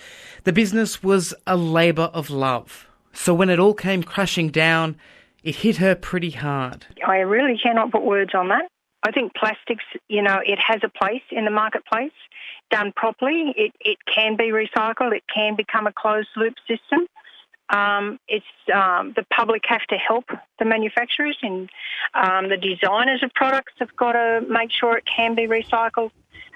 The 0.46 0.54
business 0.54 1.04
was 1.04 1.34
a 1.46 1.58
labour 1.58 2.10
of 2.14 2.30
love. 2.30 2.88
So 3.14 3.34
when 3.34 3.50
it 3.50 3.60
all 3.60 3.74
came 3.74 4.04
crashing 4.04 4.50
down, 4.50 4.98
it 5.44 5.58
hit 5.58 5.78
her 5.78 5.96
pretty 5.96 6.32
hard. 6.32 6.86
I 7.06 7.18
really 7.18 7.58
cannot 7.62 7.92
put 7.92 8.04
words 8.04 8.32
on 8.34 8.50
that. 8.50 8.68
I 9.04 9.12
think 9.12 9.34
plastics, 9.36 9.84
you 10.08 10.22
know, 10.22 10.40
it 10.44 10.60
has 10.66 10.82
a 10.84 10.90
place 10.90 11.22
in 11.32 11.46
the 11.46 11.52
marketplace. 11.52 12.12
Done 12.72 12.92
properly, 12.96 13.54
it, 13.56 13.74
it 13.80 13.98
can 14.06 14.36
be 14.36 14.46
recycled, 14.46 15.16
it 15.16 15.24
can 15.34 15.56
become 15.56 15.88
a 15.88 15.94
closed 15.94 16.30
loop 16.36 16.56
system. 16.68 17.08
Um, 17.70 18.20
it's 18.28 18.46
um, 18.74 19.14
the 19.16 19.26
public 19.32 19.64
have 19.68 19.86
to 19.90 19.96
help 19.96 20.26
the 20.60 20.66
manufacturers 20.66 21.38
and 21.42 21.70
um, 22.14 22.50
the 22.50 22.58
designers 22.58 23.24
of 23.24 23.34
products 23.34 23.74
have 23.80 23.96
got 23.96 24.14
to 24.14 24.42
make 24.48 24.72
sure 24.72 24.98
it 24.98 25.06
can 25.06 25.36
be 25.36 25.48
recycled. 25.48 26.12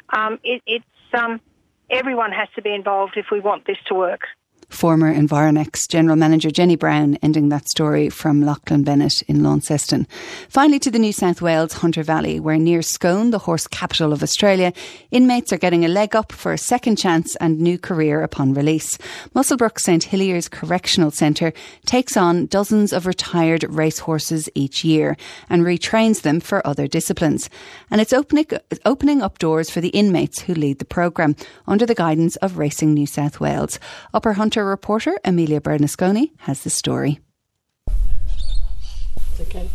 Um, 0.10 0.40
it, 0.44 0.62
it's 0.68 0.86
um, 1.14 1.42
everyone 1.90 2.32
has 2.32 2.48
to 2.56 2.62
be 2.62 2.74
involved 2.74 3.18
if 3.18 3.28
we 3.32 3.40
want 3.40 3.66
this 3.66 3.78
to 3.88 3.96
work 3.96 4.22
former 4.70 5.14
Environex 5.14 5.88
General 5.88 6.16
Manager 6.16 6.52
Jenny 6.52 6.76
Brown, 6.76 7.18
ending 7.22 7.50
that 7.50 7.68
story 7.68 8.10
from 8.10 8.42
Lachlan 8.42 8.84
Bennett 8.84 9.22
in 9.24 9.44
Launceston. 9.44 10.08
Finally, 10.48 10.80
to 10.80 10.92
the 10.92 11.00
New 11.00 11.12
South 11.12 11.42
Wales 11.42 11.74
Hunter 11.74 12.04
Valley, 12.04 12.40
where 12.40 12.58
near 12.58 12.82
Scone, 12.82 13.32
the 13.32 13.40
horse 13.40 13.68
capital 13.68 14.14
of 14.14 14.24
Australia, 14.24 14.72
inmates 15.12 15.52
are 15.52 15.58
getting 15.58 15.84
a 15.84 15.90
leg 15.90 16.16
up 16.16 16.32
for 16.32 16.54
a 16.54 16.58
second 16.58 16.98
chance 16.98 17.36
and 17.38 17.60
new 17.60 17.78
career 17.78 18.22
upon 18.22 18.54
release. 18.54 18.98
Muswellbrook 19.36 19.80
St 19.80 20.04
Heliers 20.06 20.50
Correctional 20.50 21.12
Centre 21.12 21.52
takes 21.86 22.16
on 22.16 22.46
dozens 22.46 22.94
of 22.94 23.06
retired 23.06 23.64
racehorses 23.64 24.50
each 24.56 24.84
year 24.84 25.18
and 25.50 25.64
retrains 25.64 26.22
them 26.22 26.40
for 26.40 26.66
other 26.66 26.88
disciplines. 26.88 27.50
And 27.92 28.00
it's 28.00 28.14
opening, 28.14 28.46
opening 28.86 29.22
up 29.22 29.40
doors 29.40 29.70
for 29.70 29.82
the 29.82 29.90
inmates 29.90 30.42
who 30.42 30.54
lead 30.54 30.80
the 30.80 30.86
programme 30.86 31.36
under 31.68 31.86
the 31.86 31.96
guidance 31.96 32.36
of 32.38 32.58
Racing 32.58 32.94
New 32.94 33.08
South 33.08 33.40
Wales. 33.40 33.80
Upper 34.14 34.34
Hunter 34.34 34.59
reporter 34.64 35.18
Amelia 35.24 35.62
Bernasconi 35.62 36.32
has 36.40 36.64
the 36.64 36.70
story. 36.70 37.20
Okay. 39.40 39.70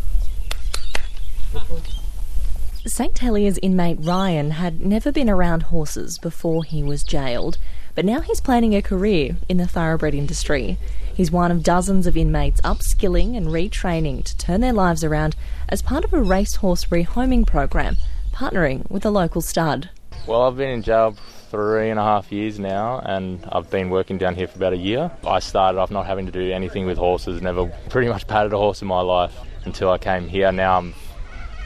St 2.86 3.18
Heliers 3.18 3.58
inmate 3.62 3.98
Ryan 4.00 4.50
had 4.50 4.80
never 4.80 5.10
been 5.10 5.30
around 5.30 5.64
horses 5.64 6.18
before 6.18 6.64
he 6.64 6.82
was 6.82 7.02
jailed, 7.02 7.56
but 7.94 8.04
now 8.04 8.20
he's 8.20 8.42
planning 8.42 8.74
a 8.74 8.82
career 8.82 9.36
in 9.48 9.56
the 9.56 9.66
thoroughbred 9.66 10.14
industry. 10.14 10.76
He's 11.14 11.30
one 11.30 11.50
of 11.50 11.62
dozens 11.62 12.06
of 12.06 12.16
inmates 12.16 12.60
upskilling 12.60 13.36
and 13.36 13.46
retraining 13.46 14.22
to 14.24 14.36
turn 14.36 14.60
their 14.60 14.72
lives 14.72 15.02
around 15.02 15.34
as 15.68 15.80
part 15.80 16.04
of 16.04 16.12
a 16.12 16.20
racehorse 16.20 16.84
rehoming 16.86 17.46
program, 17.46 17.96
partnering 18.32 18.90
with 18.90 19.06
a 19.06 19.10
local 19.10 19.40
stud. 19.40 19.88
Well, 20.26 20.42
I've 20.42 20.56
been 20.56 20.70
in 20.70 20.82
jail 20.82 21.16
three 21.54 21.88
and 21.88 22.00
a 22.00 22.02
half 22.02 22.32
years 22.32 22.58
now, 22.58 22.98
and 22.98 23.38
I've 23.52 23.70
been 23.70 23.88
working 23.88 24.18
down 24.18 24.34
here 24.34 24.48
for 24.48 24.56
about 24.56 24.72
a 24.72 24.76
year. 24.76 25.08
I 25.24 25.38
started 25.38 25.78
off 25.78 25.88
not 25.88 26.04
having 26.04 26.26
to 26.26 26.32
do 26.32 26.50
anything 26.50 26.84
with 26.84 26.98
horses, 26.98 27.40
never 27.40 27.66
pretty 27.90 28.08
much 28.08 28.26
patted 28.26 28.52
a 28.52 28.58
horse 28.58 28.82
in 28.82 28.88
my 28.88 29.00
life 29.00 29.38
until 29.64 29.88
I 29.92 29.98
came 29.98 30.26
here. 30.26 30.50
Now 30.50 30.78
I'm 30.78 30.94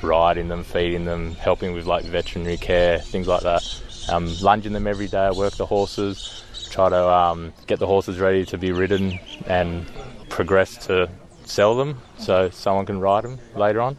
riding 0.02 0.48
them, 0.48 0.62
feeding 0.62 1.06
them, 1.06 1.32
helping 1.36 1.72
with 1.72 1.86
like 1.86 2.04
veterinary 2.04 2.58
care, 2.58 2.98
things 2.98 3.26
like 3.26 3.40
that. 3.44 3.62
Um, 4.10 4.30
lunging 4.42 4.74
them 4.74 4.86
every 4.86 5.06
day. 5.06 5.24
I 5.24 5.30
work 5.30 5.54
the 5.54 5.64
horses, 5.64 6.44
try 6.70 6.90
to 6.90 7.08
um, 7.08 7.54
get 7.66 7.78
the 7.78 7.86
horses 7.86 8.18
ready 8.18 8.44
to 8.44 8.58
be 8.58 8.72
ridden, 8.72 9.18
and 9.46 9.86
progress 10.28 10.86
to 10.88 11.08
sell 11.46 11.74
them 11.78 11.98
so 12.18 12.50
someone 12.50 12.84
can 12.84 13.00
ride 13.00 13.24
them 13.24 13.38
later 13.56 13.80
on. 13.80 13.96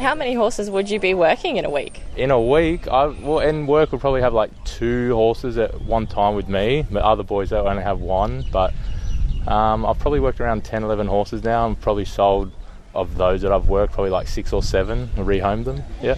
How 0.00 0.14
many 0.14 0.34
horses 0.34 0.70
would 0.70 0.88
you 0.88 1.00
be 1.00 1.14
working 1.14 1.56
in 1.56 1.64
a 1.64 1.70
week? 1.70 2.00
In 2.16 2.30
a 2.30 2.40
week, 2.40 2.86
I 2.88 3.06
well, 3.06 3.40
in 3.40 3.66
work 3.66 3.92
would 3.92 4.00
probably 4.00 4.20
have 4.20 4.34
like 4.34 4.50
two 4.64 5.14
horses 5.14 5.58
at 5.58 5.80
one 5.82 6.06
time 6.06 6.34
with 6.34 6.48
me. 6.48 6.86
But 6.90 7.02
other 7.02 7.22
boys 7.22 7.50
they 7.50 7.56
only 7.56 7.82
have 7.82 8.00
one. 8.00 8.44
But 8.52 8.72
um, 9.46 9.84
I've 9.84 9.98
probably 9.98 10.20
worked 10.20 10.40
around 10.40 10.64
10, 10.64 10.84
11 10.84 11.06
horses 11.06 11.42
now, 11.42 11.66
and 11.66 11.80
probably 11.80 12.04
sold 12.04 12.52
of 12.94 13.16
those 13.16 13.42
that 13.42 13.52
I've 13.52 13.68
worked 13.68 13.92
probably 13.92 14.10
like 14.10 14.26
six 14.28 14.52
or 14.52 14.62
seven 14.62 15.10
and 15.16 15.26
rehomed 15.26 15.64
them. 15.64 15.82
Yeah. 16.02 16.16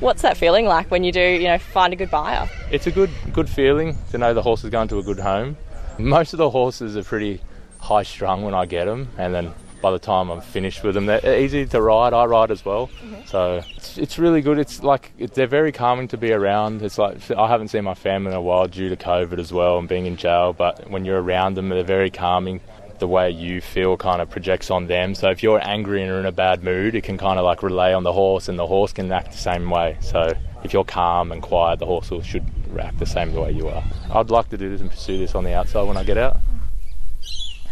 What's 0.00 0.22
that 0.22 0.36
feeling 0.36 0.66
like 0.66 0.90
when 0.90 1.04
you 1.04 1.12
do, 1.12 1.20
you 1.20 1.44
know, 1.44 1.58
find 1.58 1.92
a 1.92 1.96
good 1.96 2.10
buyer? 2.10 2.48
It's 2.70 2.86
a 2.86 2.90
good 2.90 3.10
good 3.32 3.48
feeling 3.48 3.96
to 4.10 4.18
know 4.18 4.34
the 4.34 4.42
horse 4.42 4.64
is 4.64 4.70
going 4.70 4.88
to 4.88 4.98
a 4.98 5.02
good 5.02 5.18
home. 5.18 5.56
Most 5.98 6.32
of 6.32 6.38
the 6.38 6.50
horses 6.50 6.96
are 6.96 7.02
pretty 7.02 7.40
high 7.80 8.02
strung 8.02 8.42
when 8.42 8.54
I 8.54 8.66
get 8.66 8.84
them, 8.84 9.08
and 9.16 9.34
then 9.34 9.54
by 9.80 9.90
the 9.90 9.98
time 9.98 10.30
I'm 10.30 10.40
finished 10.40 10.82
with 10.82 10.94
them. 10.94 11.06
They're 11.06 11.40
easy 11.40 11.66
to 11.66 11.80
ride. 11.80 12.12
I 12.12 12.24
ride 12.24 12.50
as 12.50 12.64
well, 12.64 12.88
mm-hmm. 12.88 13.26
so 13.26 13.62
it's, 13.76 13.98
it's, 13.98 14.18
really 14.18 14.40
good. 14.40 14.58
It's 14.58 14.82
like 14.82 15.12
it, 15.18 15.34
they're 15.34 15.46
very 15.46 15.72
calming 15.72 16.08
to 16.08 16.16
be 16.16 16.32
around. 16.32 16.82
It's 16.82 16.98
like 16.98 17.30
I 17.30 17.48
haven't 17.48 17.68
seen 17.68 17.84
my 17.84 17.94
family 17.94 18.32
in 18.32 18.36
a 18.36 18.40
while 18.40 18.66
due 18.66 18.88
to 18.88 18.96
COVID 18.96 19.38
as 19.38 19.52
well 19.52 19.78
and 19.78 19.88
being 19.88 20.06
in 20.06 20.16
jail. 20.16 20.52
But 20.52 20.90
when 20.90 21.04
you're 21.04 21.22
around 21.22 21.54
them, 21.54 21.68
they're 21.68 21.84
very 21.84 22.10
calming. 22.10 22.60
The 22.98 23.06
way 23.06 23.30
you 23.30 23.60
feel 23.60 23.96
kind 23.96 24.20
of 24.20 24.28
projects 24.28 24.72
on 24.72 24.88
them. 24.88 25.14
So 25.14 25.30
if 25.30 25.40
you're 25.40 25.64
angry 25.64 26.02
and 26.02 26.10
are 26.10 26.18
in 26.18 26.26
a 26.26 26.32
bad 26.32 26.64
mood, 26.64 26.96
it 26.96 27.04
can 27.04 27.16
kind 27.16 27.38
of 27.38 27.44
like 27.44 27.62
relay 27.62 27.92
on 27.92 28.02
the 28.02 28.12
horse, 28.12 28.48
and 28.48 28.58
the 28.58 28.66
horse 28.66 28.92
can 28.92 29.12
act 29.12 29.30
the 29.30 29.38
same 29.38 29.70
way. 29.70 29.96
So 30.00 30.32
if 30.64 30.72
you're 30.72 30.84
calm 30.84 31.30
and 31.30 31.40
quiet, 31.40 31.78
the 31.78 31.86
horse 31.86 32.10
will, 32.10 32.22
should 32.22 32.44
act 32.80 32.98
the 32.98 33.06
same 33.06 33.32
way 33.34 33.52
you 33.52 33.68
are. 33.68 33.84
I'd 34.10 34.30
like 34.30 34.48
to 34.50 34.58
do 34.58 34.68
this 34.68 34.80
and 34.80 34.90
pursue 34.90 35.18
this 35.18 35.36
on 35.36 35.44
the 35.44 35.54
outside 35.54 35.82
when 35.82 35.96
I 35.96 36.02
get 36.02 36.18
out. 36.18 36.38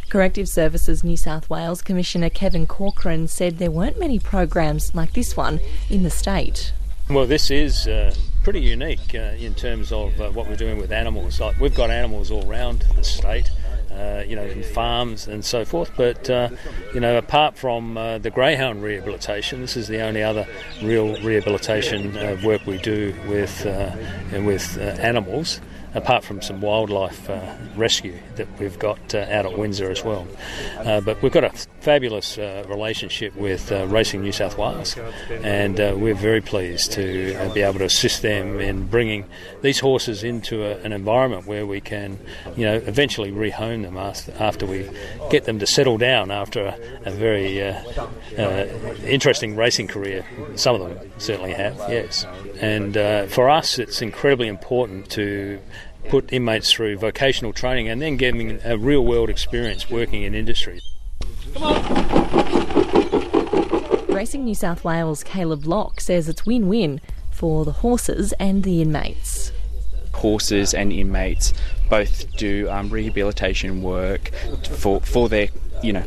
Corrective 0.09 0.49
Services 0.49 1.03
New 1.03 1.17
South 1.17 1.51
Wales 1.51 1.83
Commissioner 1.83 2.31
Kevin 2.31 2.67
Corcoran 2.67 3.27
said 3.27 3.59
there 3.59 3.71
weren't 3.71 3.99
many 3.99 4.19
programs 4.19 4.95
like 4.95 5.13
this 5.15 5.37
one 5.37 5.61
in 5.91 6.03
the 6.05 6.11
state. 6.11 6.73
Well, 7.11 7.27
this 7.27 7.51
is 7.51 7.87
uh, 7.89 8.15
pretty 8.45 8.61
unique 8.61 9.15
uh, 9.15 9.35
in 9.39 9.55
terms 9.55 9.93
of 9.93 10.21
uh, 10.21 10.31
what 10.31 10.49
we're 10.49 10.57
doing 10.57 10.79
with 10.79 10.93
animals. 10.93 11.41
Like 11.41 11.59
we've 11.59 11.75
got 11.75 11.91
animals 11.91 12.31
all 12.31 12.49
around 12.49 12.85
the 12.97 13.05
state. 13.05 13.51
Uh, 13.91 14.23
you 14.29 14.37
know, 14.37 14.45
in 14.45 14.63
farms 14.63 15.27
and 15.27 15.43
so 15.43 15.65
forth. 15.65 15.91
But 15.97 16.29
uh, 16.29 16.51
you 16.93 17.01
know, 17.01 17.17
apart 17.17 17.57
from 17.57 17.97
uh, 17.97 18.19
the 18.19 18.29
greyhound 18.29 18.83
rehabilitation, 18.83 19.63
this 19.63 19.75
is 19.75 19.89
the 19.89 20.03
only 20.03 20.23
other 20.23 20.47
real 20.83 21.19
rehabilitation 21.23 22.13
work 22.43 22.67
we 22.67 22.77
do 22.77 23.15
with 23.27 23.65
with 24.33 24.77
animals 24.79 25.61
apart 25.97 26.23
from 26.23 26.43
some 26.43 26.61
wildlife 26.61 27.29
uh, 27.31 27.41
rescue 27.75 28.15
that 28.37 28.47
we've 28.61 28.79
got 28.79 29.15
uh, 29.15 29.27
out 29.31 29.47
at 29.47 29.59
Windsor 29.59 29.91
as 29.91 30.05
well. 30.05 30.29
Uh, 30.79 31.01
but 31.01 31.21
we've 31.23 31.33
got 31.33 31.43
a 31.43 31.51
fabulous 31.81 32.37
uh, 32.37 32.65
relationship 32.69 33.35
with 33.37 33.73
uh, 33.73 33.87
Racing 33.87 34.21
New 34.21 34.33
South 34.33 34.59
Wales, 34.59 34.97
and 35.31 35.79
we're 35.79 36.15
very 36.15 36.43
pleased 36.43 36.93
to 36.93 37.51
be 37.55 37.63
able 37.63 37.79
to 37.79 37.87
assist 37.87 38.23
them 38.23 38.61
in 38.61 38.87
bringing 38.87 39.25
these 39.63 39.81
horses 39.81 40.23
into 40.23 40.65
a, 40.65 40.77
an 40.83 40.93
environment 40.93 41.47
where 41.47 41.65
we 41.65 41.81
can, 41.81 42.19
you 42.57 42.67
know, 42.67 42.75
eventually 42.75 43.31
rehome 43.31 43.83
them 43.83 43.97
after, 43.97 44.33
after 44.39 44.67
we 44.67 44.89
get 45.31 45.45
them 45.45 45.59
to 45.59 45.67
settle 45.67 45.97
down 45.97 46.31
after 46.31 46.67
a, 46.67 46.79
a 47.07 47.11
very 47.11 47.59
interesting 49.07 49.57
racing 49.57 49.87
career. 49.87 50.27
Some 50.57 50.81
of 50.81 50.89
them 50.89 51.11
certainly 51.19 51.55
have, 51.55 51.77
yes. 51.89 52.27
And 52.61 52.95
for 53.31 53.49
us, 53.49 53.79
it's 53.79 54.03
incredibly 54.03 54.49
important 54.49 55.09
to 55.11 55.59
put 56.09 56.33
inmates 56.33 56.73
through 56.73 56.99
vocational 56.99 57.53
training 57.53 57.89
and 57.89 58.01
then 58.01 58.17
giving 58.17 58.61
a 58.65 58.77
real 58.77 59.05
world 59.05 59.31
experience 59.31 59.91
working 59.91 60.23
in 60.23 60.35
industry. 60.35 60.81
Racing 64.09 64.45
New 64.45 64.55
South 64.55 64.85
Wales 64.85 65.23
Caleb 65.23 65.67
Locke 65.67 66.01
says 66.01 66.29
it's 66.29 66.47
win 66.47 66.69
win 66.69 67.01
for 67.31 67.65
the 67.65 67.73
horses 67.73 68.33
and 68.41 68.63
the 68.63 68.81
inmates. 68.81 69.53
Horses 70.15 70.73
and 70.73 70.93
inmates 70.93 71.53
both 71.91 72.35
do 72.37 72.69
um, 72.71 72.89
rehabilitation 72.89 73.83
work 73.83 74.31
for, 74.71 75.01
for 75.03 75.29
their, 75.29 75.49
you 75.83 75.93
know, 75.93 76.05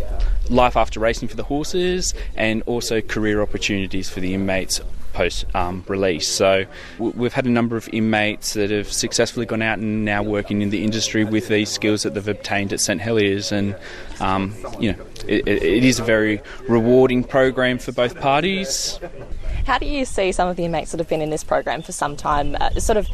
life 0.50 0.76
after 0.76 1.00
racing 1.00 1.28
for 1.28 1.36
the 1.36 1.44
horses 1.44 2.16
and 2.36 2.64
also 2.64 3.02
career 3.02 3.42
opportunities 3.42 4.10
for 4.10 4.20
the 4.20 4.34
inmates 4.34 4.82
post 5.20 5.46
um, 5.54 5.84
release. 5.90 6.30
So 6.30 6.64
we've 6.98 7.34
had 7.34 7.46
a 7.46 7.50
number 7.50 7.76
of 7.76 7.90
inmates 7.92 8.54
that 8.54 8.70
have 8.70 8.90
successfully 8.90 9.46
gone 9.46 9.62
out 9.62 9.78
and 9.78 10.06
now 10.06 10.24
working 10.24 10.62
in 10.62 10.70
the 10.70 10.82
industry 10.82 11.26
with 11.26 11.50
these 11.50 11.70
skills 11.70 12.04
that 12.04 12.14
they've 12.14 12.26
obtained 12.26 12.72
at 12.72 12.80
St 12.80 13.02
Heliers, 13.02 13.52
and 13.52 13.76
um, 14.22 14.56
you 14.80 14.94
know 14.94 15.06
it, 15.28 15.46
it 15.46 15.84
is 15.84 16.00
a 16.00 16.04
very 16.04 16.42
rewarding 16.70 17.26
program 17.26 17.80
for 17.80 17.92
both 17.92 18.18
parties. 18.18 18.98
How 19.66 19.78
do 19.78 19.86
you 19.86 20.06
see 20.06 20.32
some 20.32 20.48
of 20.48 20.56
the 20.56 20.64
inmates 20.64 20.92
that 20.92 21.02
have 21.02 21.10
been 21.10 21.22
in 21.22 21.32
this 21.32 21.44
program 21.44 21.82
for 21.82 21.92
some 21.92 22.16
time 22.16 22.56
uh, 22.56 22.70
sort 22.80 22.98
of 22.98 23.10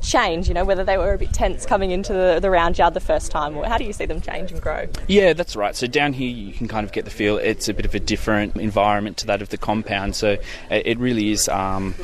change? 0.00 0.48
You 0.48 0.54
know, 0.54 0.64
whether 0.64 0.84
they 0.84 0.98
were 0.98 1.12
a 1.12 1.18
bit 1.18 1.32
tense 1.32 1.66
coming 1.66 1.90
into 1.90 2.12
the, 2.12 2.38
the 2.40 2.50
round 2.50 2.78
yard 2.78 2.94
the 2.94 3.00
first 3.00 3.30
time, 3.30 3.56
or 3.56 3.66
how 3.66 3.78
do 3.78 3.84
you 3.84 3.92
see 3.92 4.06
them 4.06 4.20
change 4.20 4.52
and 4.52 4.60
grow? 4.60 4.86
Yeah, 5.06 5.32
that's 5.32 5.56
right. 5.56 5.74
So 5.74 5.86
down 5.86 6.12
here, 6.12 6.30
you 6.30 6.52
can 6.52 6.68
kind 6.68 6.84
of 6.84 6.92
get 6.92 7.04
the 7.04 7.10
feel 7.10 7.36
it's 7.38 7.68
a 7.68 7.74
bit 7.74 7.84
of 7.84 7.94
a 7.94 8.00
different 8.00 8.56
environment 8.56 9.16
to 9.18 9.26
that 9.26 9.42
of 9.42 9.48
the 9.48 9.58
compound. 9.58 10.16
So 10.16 10.36
it 10.70 10.98
really 10.98 11.30
is, 11.30 11.48
um, 11.48 11.94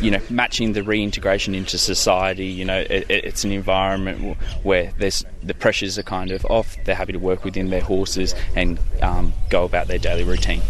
you 0.00 0.10
know, 0.10 0.20
matching 0.30 0.72
the 0.72 0.82
reintegration 0.82 1.54
into 1.54 1.78
society. 1.78 2.46
You 2.46 2.64
know, 2.64 2.78
it, 2.78 3.06
it's 3.08 3.44
an 3.44 3.52
environment 3.52 4.36
where 4.62 4.92
there's 4.98 5.24
the 5.42 5.54
pressures 5.54 5.98
are 5.98 6.02
kind 6.02 6.30
of 6.30 6.44
off. 6.46 6.76
They're 6.84 6.94
happy 6.94 7.12
to 7.12 7.18
work 7.18 7.44
within 7.44 7.70
their 7.70 7.80
horses 7.80 8.34
and 8.54 8.78
um, 9.02 9.32
go 9.48 9.64
about 9.64 9.86
their 9.86 9.98
daily 9.98 10.24
routine. 10.24 10.60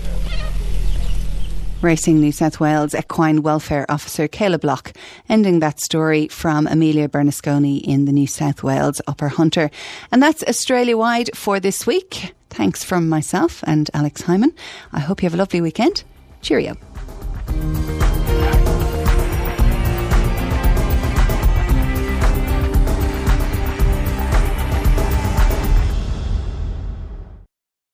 Racing 1.83 2.21
New 2.21 2.31
South 2.31 2.61
Wales 2.61 2.95
Equine 2.95 3.41
Welfare 3.41 3.87
Officer 3.89 4.29
Kayla 4.29 4.61
Block, 4.61 4.93
ending 5.31 5.61
that 5.61 5.81
story 5.81 6.29
from 6.29 6.67
Amelia 6.67 7.09
Bernasconi 7.09 7.81
in 7.81 8.05
the 8.05 8.13
New 8.13 8.27
South 8.27 8.63
Wales 8.63 9.01
Upper 9.07 9.29
Hunter. 9.29 9.71
And 10.13 10.23
that's 10.23 10.43
Australia 10.43 10.99
wide 10.99 11.31
for 11.35 11.59
this 11.59 11.87
week. 11.87 12.35
Thanks 12.51 12.85
from 12.85 13.09
myself 13.09 13.65
and 13.67 13.91
Alex 13.95 14.21
Hyman. 14.21 14.53
I 14.93 15.01
hope 15.01 15.23
you 15.23 15.27
have 15.27 15.35
a 15.35 15.39
lovely 15.39 15.63
weekend. 15.63 16.05
Cheerio. 16.43 16.77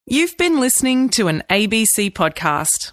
You've 0.09 0.37
been 0.37 0.59
listening 0.59 1.09
to 1.11 1.29
an 1.29 1.45
ABC 1.49 2.11
podcast. 2.13 2.93